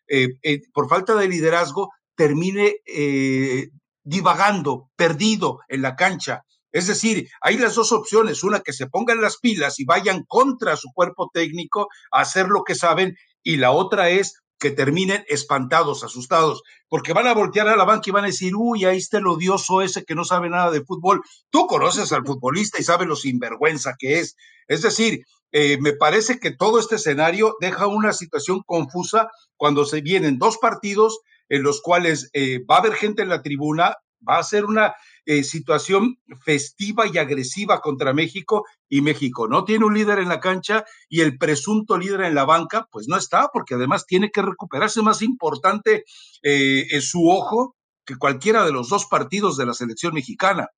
[0.07, 3.67] eh, eh, por falta de liderazgo, termine eh,
[4.03, 6.44] divagando, perdido en la cancha.
[6.75, 10.75] Es decir, hay las dos opciones, una que se pongan las pilas y vayan contra
[10.75, 16.03] su cuerpo técnico a hacer lo que saben, y la otra es que terminen espantados,
[16.03, 19.19] asustados, porque van a voltear a la banca y van a decir, uy, ahí está
[19.19, 21.21] el odioso ese que no sabe nada de fútbol.
[21.49, 24.35] Tú conoces al futbolista y sabes lo sinvergüenza que es.
[24.67, 30.01] Es decir, eh, me parece que todo este escenario deja una situación confusa cuando se
[30.01, 33.95] vienen dos partidos en los cuales eh, va a haber gente en la tribuna,
[34.27, 34.93] va a ser una
[35.25, 40.39] eh, situación festiva y agresiva contra México y México no tiene un líder en la
[40.39, 44.41] cancha y el presunto líder en la banca, pues no está, porque además tiene que
[44.41, 46.05] recuperarse más importante
[46.43, 50.69] eh, en su ojo que cualquiera de los dos partidos de la selección mexicana.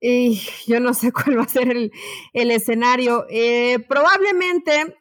[0.00, 3.26] Y yo no sé cuál va a ser el, escenario.
[3.28, 4.96] Eh, probablemente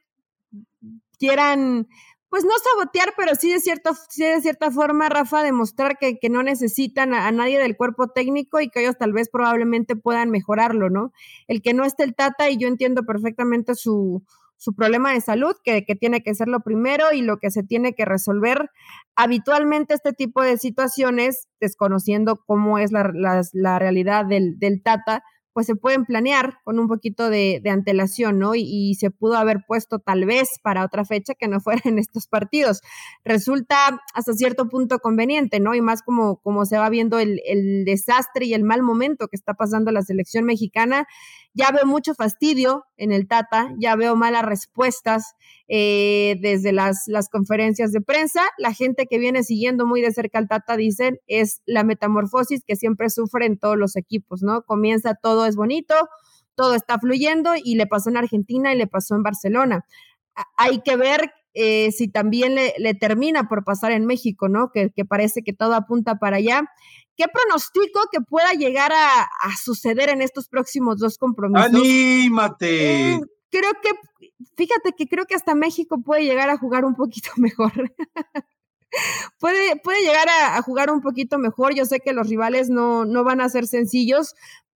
[1.18, 1.88] quieran
[2.36, 6.44] pues no sabotear, pero sí de, cierta, de cierta forma, Rafa, demostrar que, que no
[6.44, 11.14] necesitan a, nadie del cuerpo técnico y que ellos tal vez probablemente puedan mejorarlo, ¿no?
[11.48, 14.22] El que no esté el Tata, y yo entiendo perfectamente su,
[14.58, 17.64] su problema de salud, que, que, tiene que ser lo primero y lo que se
[17.64, 18.70] tiene que resolver.
[19.16, 23.14] Habitualmente este tipo de situaciones, desconociendo cómo es la,
[23.54, 25.24] la, realidad del, del Tata,
[25.56, 28.56] pues se pueden planear con un poquito de, antelación, ¿no?
[28.56, 32.28] Y, se pudo haber puesto tal vez para otra fecha que no fuera en estos
[32.28, 32.82] partidos.
[33.24, 35.74] Resulta hasta cierto punto conveniente, ¿no?
[35.74, 39.38] Y más como, como se va viendo el, el desastre y el mal momento que
[39.38, 41.08] está pasando la selección mexicana
[41.54, 45.36] ya veo mucho fastidio en el Tata, ya veo malas respuestas
[45.68, 48.42] eh, desde las, las conferencias de prensa.
[48.58, 52.76] La gente que viene siguiendo muy de cerca al Tata dicen es la metamorfosis que
[52.76, 54.64] siempre sufren todos los equipos, ¿no?
[54.64, 55.96] Comienza todo es bonito,
[56.56, 59.86] todo está fluyendo y le pasó en Argentina y le pasó en Barcelona.
[60.58, 64.72] hay que ver eh, si también le, le, termina por pasar en México, ¿no?
[64.74, 66.64] Que, que, parece que todo apunta para allá.
[67.16, 71.68] ¿Qué pronostico que pueda llegar a, suceder en estos próximos dos compromisos?
[71.68, 73.14] ¡Anímate!
[73.14, 73.20] Eh,
[73.56, 73.92] creo que,
[74.56, 77.72] fíjate que creo que hasta México puede llegar a jugar un poquito mejor.
[79.40, 81.74] puede, puede llegar a, jugar un poquito mejor.
[81.74, 84.36] Yo sé que los rivales no, no van a ser sencillos,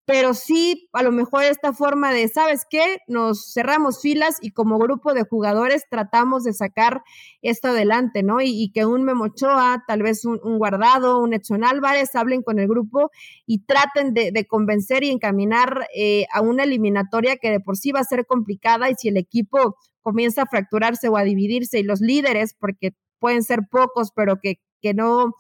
[0.10, 2.98] pero sí a lo mejor esta forma de, ¿sabes qué?
[3.08, 7.04] Nos cerramos filas y como grupo de jugadores tratamos de sacar
[7.44, 8.42] esto adelante, ¿no?
[8.42, 13.12] Y, que un Memochoa, tal vez un, Guardado, un Edson Álvarez hablen con el grupo
[13.46, 18.00] y traten de, convencer y encaminar eh, a una eliminatoria que de por sí va
[18.00, 22.02] a ser complicada y si el equipo comienza a fracturarse o a dividirse y los
[22.02, 25.36] líderes, porque pueden ser pocos, pero que, que no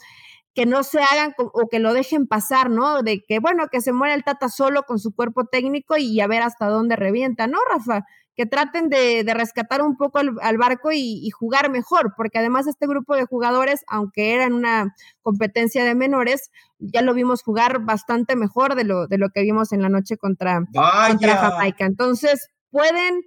[0.59, 3.01] que no se hagan o que lo dejen pasar, ¿no?
[3.01, 6.27] De que, bueno, que se muera el Tata solo con su cuerpo técnico y a
[6.27, 8.03] ver hasta dónde revienta, ¿no, Rafa?
[8.35, 13.15] Que traten de, rescatar un poco al, barco y, jugar mejor, porque además este grupo
[13.15, 18.75] de jugadores, aunque era en una competencia de menores, ya lo vimos jugar bastante mejor
[18.75, 21.85] de lo, de lo que vimos en la noche contra, contra Jamaica.
[21.85, 23.21] Entonces, pueden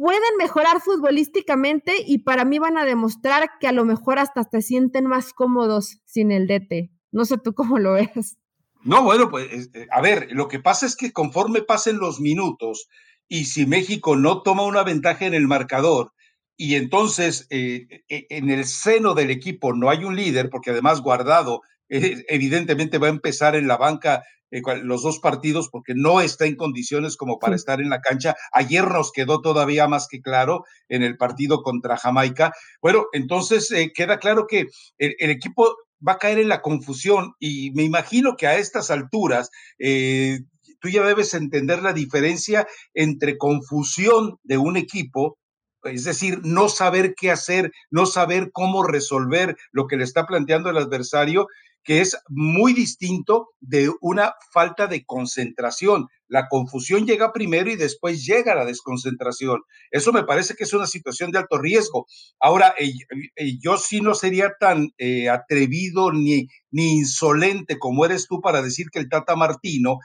[0.00, 4.62] pueden mejorar futbolísticamente y para mí van a demostrar que a lo mejor hasta se
[4.62, 6.90] sienten más cómodos sin el DT.
[7.12, 8.38] No sé tú cómo lo ves.
[8.82, 12.88] No, bueno, pues eh, a ver, lo que pasa es que conforme pasen los minutos
[13.28, 16.14] y si México no toma una ventaja en el marcador
[16.56, 21.02] y entonces eh, e, en el seno del equipo no hay un líder, porque además
[21.02, 21.60] Guardado
[21.90, 26.46] eh, evidentemente va a empezar en la banca eh, los dos partidos porque no está
[26.46, 28.34] en condiciones como para estar en la cancha.
[28.52, 32.52] Ayer nos quedó todavía más que claro en el partido contra Jamaica.
[32.82, 34.66] Bueno, entonces eh, queda claro que
[34.98, 35.74] el, equipo
[36.06, 40.40] va a caer en la confusión y me imagino que a estas alturas eh,
[40.80, 45.38] tú ya debes entender la diferencia entre confusión de un equipo
[45.84, 50.68] es decir, no saber qué hacer, no saber cómo resolver lo que le está planteando
[50.68, 51.46] el adversario
[51.84, 56.08] que es muy distinto de una falta de concentración.
[56.30, 59.62] La confusión llega primero y después llega la desconcentración.
[59.90, 62.06] Eso me parece que es una situación de alto riesgo.
[62.38, 62.92] Ahora, eh,
[63.34, 68.62] eh, yo sí no sería tan eh, atrevido ni, ni insolente como eres tú para
[68.62, 69.98] decir que el Tata Martino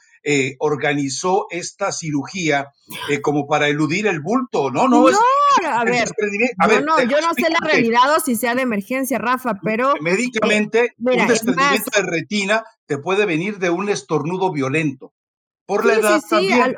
[0.58, 2.72] organizó esta cirugía
[3.22, 4.72] como para eludir el bulto.
[4.72, 5.16] No, no, es,
[5.64, 9.94] a, ver, no, yo no sé la realidad o si sea de emergencia, Rafa, pero...
[10.02, 15.14] Médicamente, un desprendimiento de retina te puede venir de un estornudo violento.
[15.66, 16.76] Por la edad también.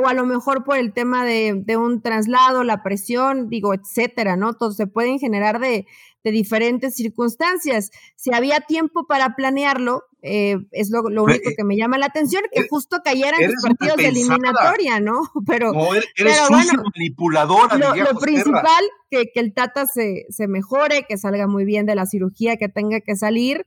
[0.00, 4.54] o a lo mejor por el tema de, un traslado, la presión, digo, etcétera, ¿no?
[4.54, 5.86] Todo se pueden generar de,
[6.22, 7.90] diferentes circunstancias.
[8.14, 12.44] Si había tiempo para planearlo, eh, es lo, único eh, que me llama la atención,
[12.52, 15.20] que eh, justo cayeran los partidos de eliminatoria, ¿no?
[15.46, 17.76] Pero, no, eres bueno, manipuladora.
[17.76, 21.96] Lo, lo principal, que, que el Tata se, se mejore, que salga muy bien de
[21.96, 23.66] la cirugía que tenga que salir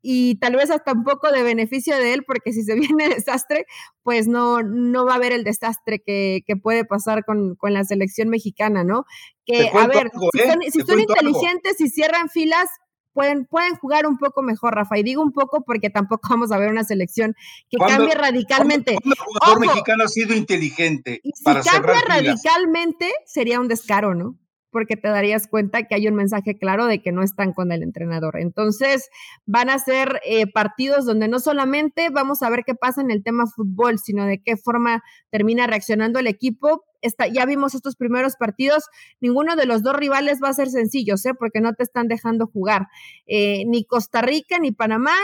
[0.00, 3.66] y tal vez hasta un poco de beneficio de él, porque si se viene desastre,
[4.02, 8.84] pues no, no va a haber el desastre que, puede pasar con, la selección mexicana,
[8.84, 9.04] ¿no?
[9.44, 10.84] Que, a ver, si ¿eh?
[10.86, 12.68] son, inteligentes y cierran filas,
[13.12, 14.98] pueden, pueden jugar un poco mejor, Rafa.
[14.98, 17.34] Y digo un poco porque tampoco vamos a ver una selección
[17.70, 18.92] que cambie radicalmente.
[18.92, 21.20] el jugador mexicano ha sido inteligente?
[21.22, 24.36] Y si cambia radicalmente, sería un descaro, ¿no?
[24.70, 27.82] Porque te darías cuenta que hay un mensaje claro de que no están con el
[27.82, 28.38] entrenador.
[28.38, 29.08] Entonces,
[29.46, 33.22] van a ser eh, partidos donde no solamente vamos a ver qué pasa en el
[33.22, 36.84] tema fútbol, sino de qué forma termina reaccionando el equipo.
[37.32, 38.84] ya vimos estos primeros partidos,
[39.20, 41.34] ninguno de los dos rivales va a ser sencillo, ¿eh?
[41.38, 42.88] porque no te están dejando jugar.
[43.26, 45.14] Eh, ni Costa Rica ni Panamá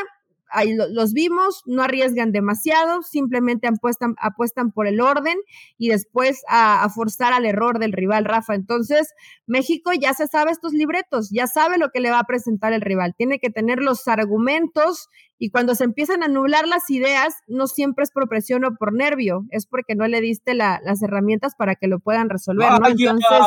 [0.54, 5.36] ahí los vimos, no arriesgan demasiado, simplemente apuestan, apuestan por el orden
[5.76, 8.54] y después a, forzar al error del rival, Rafa.
[8.54, 9.12] Entonces,
[9.46, 12.80] México ya se sabe estos libretos, ya sabe lo que le va a presentar el
[12.80, 17.66] rival, tiene que tener los argumentos y cuando se empiezan a nublar las ideas, no
[17.66, 21.74] siempre es por presión o por nervio, es porque no le diste las herramientas para
[21.74, 22.86] que lo puedan resolver, ¿no?
[22.86, 23.40] Entonces,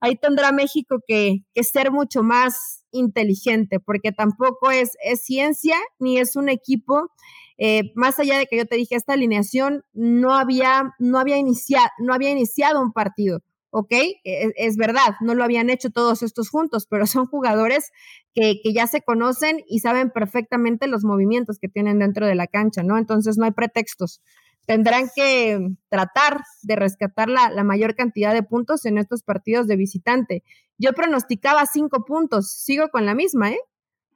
[0.00, 6.18] ahí tendrá México que, que ser mucho más inteligente, porque tampoco es, es ciencia ni
[6.18, 7.10] es un equipo.
[7.58, 11.88] Eh, más allá de que yo te dije, esta alineación no había, no había, iniciado,
[11.98, 13.92] no había iniciado un partido, ¿ok?
[14.24, 17.90] Es, es, verdad, no lo habían hecho todos estos juntos, pero son jugadores
[18.34, 22.46] que, que, ya se conocen y saben perfectamente los movimientos que tienen dentro de la
[22.46, 22.96] cancha, ¿no?
[22.96, 24.22] Entonces no hay pretextos
[24.70, 25.58] tendrán que
[25.88, 30.44] tratar de rescatar la, mayor cantidad de puntos en estos partidos de visitante.
[30.78, 33.58] Yo pronosticaba cinco puntos, sigo con la misma, ¿eh?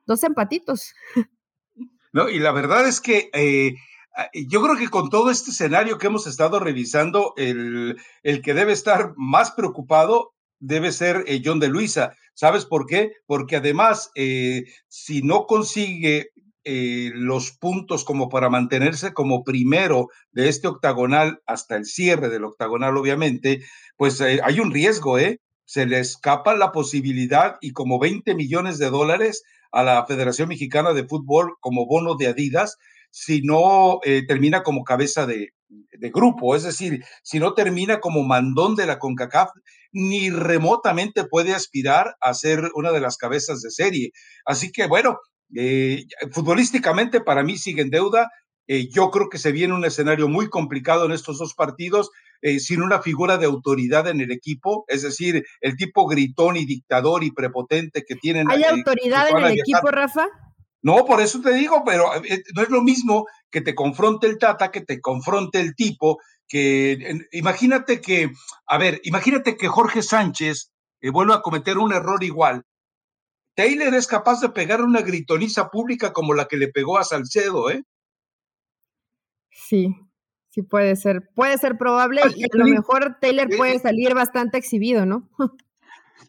[0.07, 0.95] Dos empatitos.
[2.13, 3.75] No, y la verdad es que eh,
[4.47, 9.15] yo creo que con todo este escenario que hemos estado revisando, el, que debe estar
[9.17, 12.15] más preocupado debe ser eh, John de Luisa.
[12.35, 13.11] ¿Sabes por qué?
[13.27, 16.31] Porque además, eh, si no consigue
[16.65, 22.45] eh, los puntos como para mantenerse como primero de este octagonal hasta el cierre del
[22.45, 23.63] octagonal, obviamente,
[23.97, 25.41] pues eh, hay un riesgo, ¿eh?
[25.67, 29.43] Se le escapa la posibilidad y como 20 millones de dólares
[29.73, 32.77] a la Federación Mexicana de Fútbol como bono de Adidas,
[33.11, 38.23] si no eh, termina como cabeza de, de, grupo, es decir, si no termina como
[38.23, 39.51] mandón de la CONCACAF,
[39.93, 44.11] ni remotamente puede aspirar a ser una de las cabezas de serie.
[44.45, 45.19] Así que bueno,
[45.57, 48.31] eh, futbolísticamente, para mí sigue en deuda.
[48.67, 52.59] Eh, yo creo que se viene un escenario muy complicado en estos dos partidos, eh,
[52.61, 57.25] sin una figura de autoridad en el equipo, es decir, el tipo gritón y dictador
[57.25, 58.51] y prepotente que tienen.
[58.51, 60.29] ¿Hay autoridad en el equipo, Rafa?
[60.83, 62.11] No, por eso te digo, pero
[62.55, 67.27] no es lo mismo que te confronte el Tata, que te confronte el tipo, que
[67.33, 68.31] imagínate que,
[68.67, 70.73] a ver, imagínate que Jorge Sánchez
[71.13, 72.65] vuelva a cometer un error igual
[73.55, 77.71] Taylor es capaz de pegar una gritoniza pública como la que le pegó a Salcedo,
[77.71, 77.85] ¿eh?
[79.51, 79.95] Sí,
[80.51, 81.31] sí puede ser.
[81.35, 85.31] Puede ser probable y a lo mejor Taylor puede salir bastante exhibido, ¿no?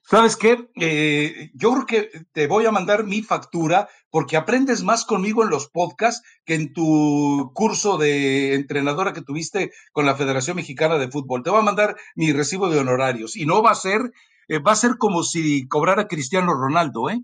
[0.08, 0.70] ¿Sabes qué?
[0.76, 5.50] Eh, yo creo que te voy a mandar mi factura porque aprendes más conmigo en
[5.50, 11.10] los podcasts que en tu curso de entrenadora que tuviste con la Federación Mexicana de
[11.10, 11.42] Fútbol.
[11.42, 14.12] Te voy a mandar mi recibo de honorarios y no va a ser
[14.48, 17.22] eh, va a ser como si cobrara Cristiano Ronaldo, ¿eh?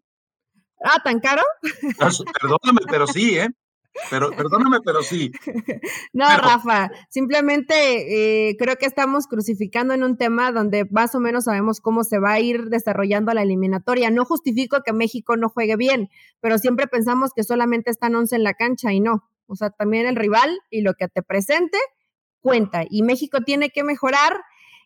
[0.84, 1.44] Ah, ¿tan caro?
[2.42, 3.50] Perdóname, pero sí, ¿eh?
[4.10, 5.32] Pero perdóname, pero sí.
[6.14, 11.46] No, Rafa, simplemente eh, creo que estamos crucificando en un tema donde más o menos
[11.46, 14.10] sabemos cómo se va a ir desarrollando la eliminatoria.
[14.10, 16.10] No justifico que México no juegue bien,
[16.40, 19.30] pero siempre pensamos que solamente están 11 en la cancha y no.
[19.48, 21.78] O sea, también el rival y lo que te presente
[22.40, 22.84] cuenta.
[22.90, 24.42] Y México tiene que mejorar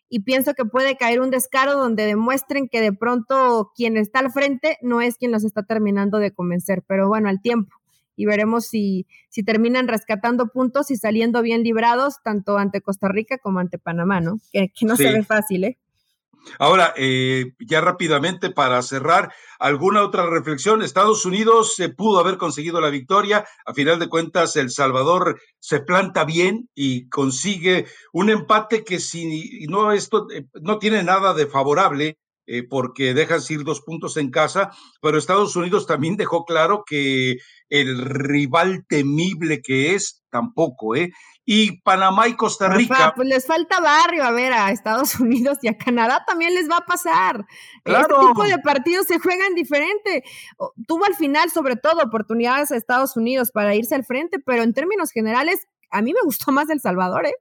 [0.08, 4.30] y pienso que puede caer un descaro donde demuestren que de pronto quien está al
[4.30, 7.76] frente no es quien los está terminando de convencer, pero bueno, al tiempo.
[8.18, 13.36] y veremos si, si terminan rescatando puntos y saliendo bien librados tanto ante Costa Rica
[13.36, 14.38] como ante Panamá, ¿no?
[14.52, 15.78] Que, no se ve fácil, ¿eh?
[16.58, 20.82] Ahora, eh, ya rápidamente para cerrar, ¿alguna otra reflexión?
[20.82, 23.44] Estados Unidos se pudo haber conseguido la victoria.
[23.64, 29.66] A final de cuentas, El Salvador se planta bien y consigue un empate que si
[29.68, 32.18] no esto eh, no tiene nada de favorable,
[32.48, 34.70] eh, porque dejan ir dos puntos en casa,
[35.02, 37.38] pero Estados Unidos también dejó claro que
[37.68, 41.10] el rival temible que es, tampoco, ¿eh?
[41.48, 43.12] Y Panamá y Costa Rica.
[43.14, 46.78] pues les falta barrio, a ver, a Estados Unidos y a Canadá también les va
[46.78, 47.46] a pasar.
[47.84, 50.24] Este tipo de partidos se juegan diferente.
[50.88, 54.74] Tuvo al final, sobre todo, oportunidades a Estados Unidos para irse al frente, pero en
[54.74, 57.34] términos generales, a mí me gustó más El Salvador, ¿eh?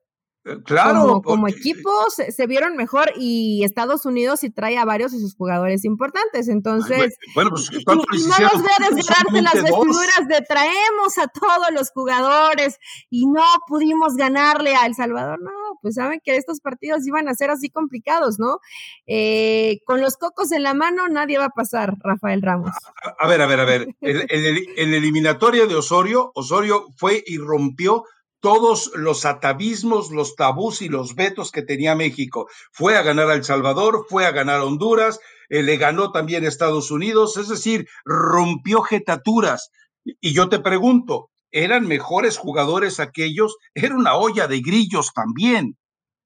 [0.45, 1.21] Eh, claro.
[1.23, 5.83] Como, equipo se, vieron mejor y Estados Unidos sí trae a varios de sus jugadores
[5.85, 6.47] importantes.
[6.47, 12.77] Entonces, bueno, pues, no los veo desgarrarse las vestiduras de traemos a todos los jugadores
[13.09, 15.41] y no pudimos ganarle a El Salvador.
[15.41, 18.59] No, pues saben que estos partidos iban a ser así complicados, ¿no?
[19.07, 22.71] Eh, con los cocos en la mano nadie va a pasar, Rafael Ramos.
[23.19, 23.95] A, ver, a ver, a ver.
[24.01, 28.03] En el, eliminatorio de Osorio, Osorio fue y rompió
[28.45, 32.47] todos los atavismos, los tabús y los vetos que tenía México.
[32.71, 35.19] Fue a ganar a El Salvador, fue a ganar a Honduras,
[35.49, 39.71] eh, le ganó también a Estados Unidos, es decir, rompió jetaturas.
[40.03, 43.57] Y yo te pregunto, ¿eran mejores jugadores aquellos?
[43.73, 45.75] Era una olla de grillos también.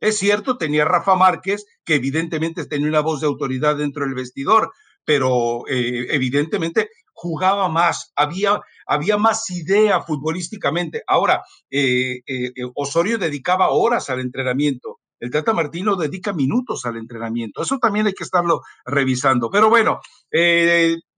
[0.01, 4.74] Es cierto, tenía Rafa Márquez, que evidentemente tenía una voz de autoridad dentro del vestidor,
[5.05, 6.89] pero eh, evidentemente
[7.22, 11.03] jugaba más, había, había más idea futbolísticamente.
[11.05, 14.99] Ahora, eh, eh, Osorio dedicaba horas al entrenamiento.
[15.20, 17.61] El Tata Martino dedica minutos al entrenamiento.
[17.61, 19.49] Eso también hay que estarlo revisando.
[19.49, 19.99] Pero bueno,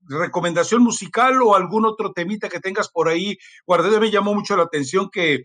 [0.08, 3.38] recomendación musical o algún otro temita que tengas por ahí.
[3.64, 5.44] Guardé me llamó mucho la atención que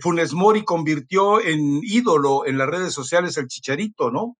[0.00, 4.38] Funes Mori convirtió en ídolo en las redes sociales al Chicharito, ¿no?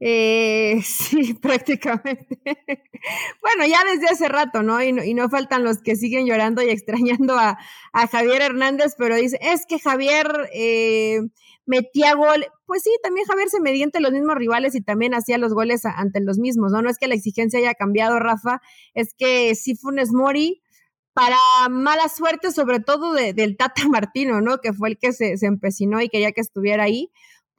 [0.00, 2.40] Eh, sí, prácticamente.
[3.42, 4.82] bueno, ya desde hace rato, ¿no?
[4.82, 5.28] Y, ¿no?
[5.28, 7.58] faltan los que siguen llorando y extrañando a,
[8.10, 11.20] Javier Hernández, pero dice, es que Javier eh,
[11.66, 12.46] metía gol.
[12.64, 16.20] Pues sí, también Javier se medía los mismos rivales y también hacía los goles ante
[16.20, 16.82] los mismos, ¿no?
[16.82, 18.62] No es que la exigencia haya cambiado, Rafa,
[18.94, 20.62] es que sí Funes Mori,
[21.12, 21.36] para
[21.68, 24.58] mala suerte, sobre todo del Tata Martino, ¿no?
[24.58, 27.10] Que fue el que se, se empecinó y quería que estuviera ahí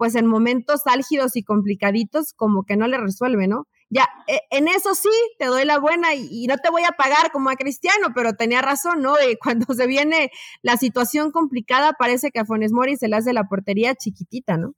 [0.01, 3.67] pues en momentos álgidos y complicaditos como que no le resuelve, ¿no?
[3.91, 7.31] Ya, e, en eso sí, te doy la buena y, no te voy a pagar
[7.31, 9.13] como a Cristiano, pero tenía razón, ¿no?
[9.13, 10.31] De cuando se viene
[10.63, 14.73] la situación complicada, parece que a Fones Mori se le hace la portería chiquitita, ¿no?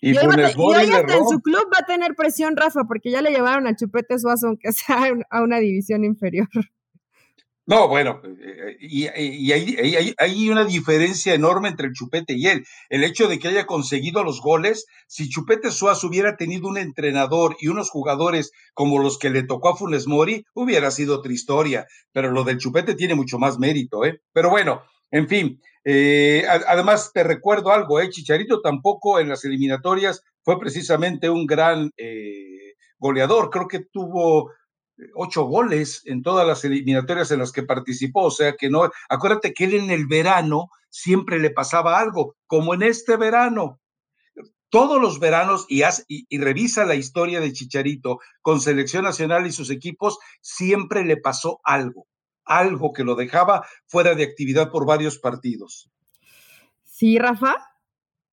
[0.00, 3.32] Y, y hoy, hasta en su club va a tener presión, Rafa, porque ya le
[3.32, 6.48] llevaron a Chupete Suazo, aunque sea a una división inferior.
[7.68, 12.64] No, bueno, eh, y, hay, una diferencia enorme entre el Chupete y él.
[12.88, 17.56] El hecho de que haya conseguido los goles, si Chupete Suazo hubiera tenido un entrenador
[17.58, 21.86] y unos jugadores como los que le tocó a Funes Mori, hubiera sido otra historia.
[22.12, 24.20] Pero lo del Chupete tiene mucho más mérito, ¿eh?
[24.32, 25.60] Pero bueno, en fin.
[25.84, 28.10] Eh, además, te recuerdo algo, ¿eh?
[28.10, 33.50] Chicharito tampoco en las eliminatorias fue precisamente un gran eh, goleador.
[33.50, 34.52] Creo que tuvo
[35.14, 39.52] ocho goles en todas las eliminatorias en las que participó, o sea que no, acuérdate
[39.52, 43.80] que él en el verano siempre le pasaba algo, como en este verano.
[44.68, 49.70] Todos los veranos, y, y, revisa la historia de Chicharito con selección nacional y sus
[49.70, 52.06] equipos, siempre le pasó algo,
[52.44, 55.88] algo que lo dejaba fuera de actividad por varios partidos.
[56.84, 57.54] Sí, Rafa,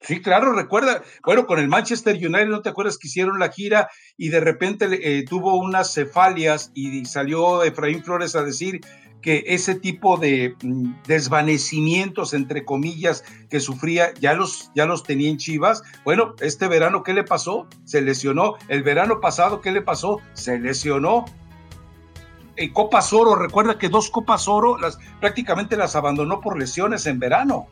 [0.06, 3.90] Sí, claro, recuerda, bueno, con el Manchester United, ¿no te acuerdas que hicieron la gira
[4.18, 8.82] y de repente eh, tuvo unas cefalias y salió Efraín Flores a decir
[9.22, 15.30] que ese tipo de mm, desvanecimientos, entre comillas, que sufría, ya los, ya los tenía
[15.30, 15.82] en Chivas.
[16.04, 17.66] Bueno, este verano, ¿qué le pasó?
[17.86, 18.56] Se lesionó.
[18.68, 20.20] El verano pasado, ¿qué le pasó?
[20.34, 21.24] Se lesionó.
[22.58, 27.20] En Copas Oro, recuerda que dos Copas Oro las, prácticamente las abandonó por lesiones en
[27.20, 27.68] verano.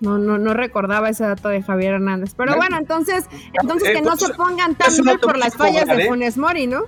[0.00, 2.32] No, no, no recordaba ese dato de Javier Hernández.
[2.34, 6.08] Pero bueno, entonces, entonces que no se pongan tan mal por las fallas de ¿eh?
[6.08, 6.84] Funes Mori, ¿no?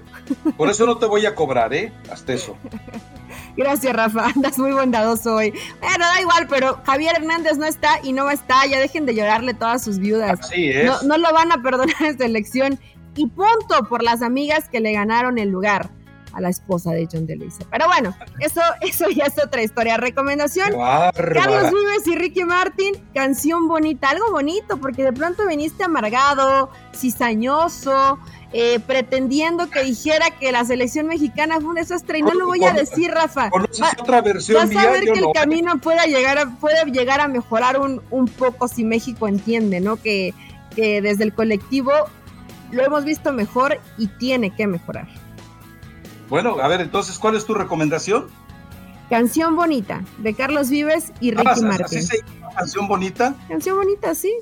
[0.56, 1.92] Por eso no te voy a cobrar, ¿eh?
[2.10, 2.56] Hasta eso.
[3.56, 4.28] Gracias, Rafa.
[4.34, 5.52] Andas muy bondadoso hoy.
[5.80, 8.66] Bueno, da igual, pero Javier Hernández no está y no va a estar.
[8.68, 10.40] Ya dejen de llorarle todas sus viudas.
[10.40, 10.86] Así es.
[10.86, 12.78] No, no lo van a perdonar esta elección.
[13.14, 15.90] Y punto por las amigas que le ganaron el lugar.
[16.32, 17.64] A la esposa de John DeLuise.
[17.70, 19.96] Pero bueno, eso, eso ya es otra historia.
[19.96, 26.70] Recomendación: Carlos Vives y Ricky Martin, canción bonita, algo bonito, porque de pronto viniste amargado,
[26.94, 28.18] cizañoso.
[28.54, 32.62] Eh, pretendiendo que dijera que la selección mexicana fue un desastre y no lo voy
[32.64, 33.50] a decir, Rafa.
[33.98, 37.78] otra versión vas a ver que el camino pueda llegar a, puede llegar a mejorar
[37.78, 39.96] un, un poco si México entiende, ¿no?
[39.96, 40.34] Que,
[40.76, 41.92] que desde el colectivo
[42.72, 45.08] lo hemos visto mejor y tiene que mejorar.
[46.32, 48.28] Bueno, a ver, entonces, ¿cuál es tu recomendación?
[49.10, 51.84] Canción Bonita, de Carlos Vives y Ricky ah, Martin.
[51.84, 52.20] ¿Así se
[52.56, 53.34] ¿Canción Bonita?
[53.50, 54.32] Canción Bonita, sí.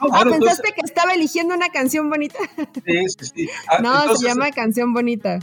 [0.00, 2.36] ah, ¿pensaste que estaba eligiendo una canción bonita?
[2.84, 3.48] Sí, sí, sí.
[3.68, 5.38] Ah, no, se llama Canción Bonita.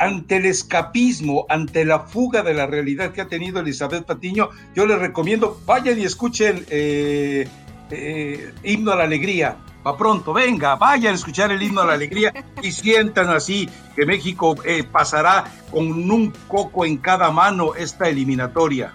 [0.00, 4.86] ante el escapismo, ante la fuga de la realidad que ha tenido Elizabeth Patiño, yo
[4.86, 7.46] les recomiendo, vayan y escuchen eh,
[7.92, 9.56] eh, Himno a la Alegría
[9.86, 14.04] va pronto, venga, vayan a escuchar el himno a la alegría y sientan así que
[14.04, 18.92] México eh, pasará con un coco en cada mano esta eliminatoria.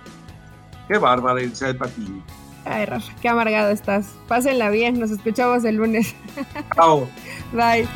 [0.88, 2.24] Qué bárbara, Elizabeth Patiño.
[2.66, 4.14] Ay, Rafa, qué amargado estás.
[4.28, 6.14] Pásenla bien, nos escuchamos el lunes.
[6.76, 7.08] Chao.
[7.54, 7.88] Bye.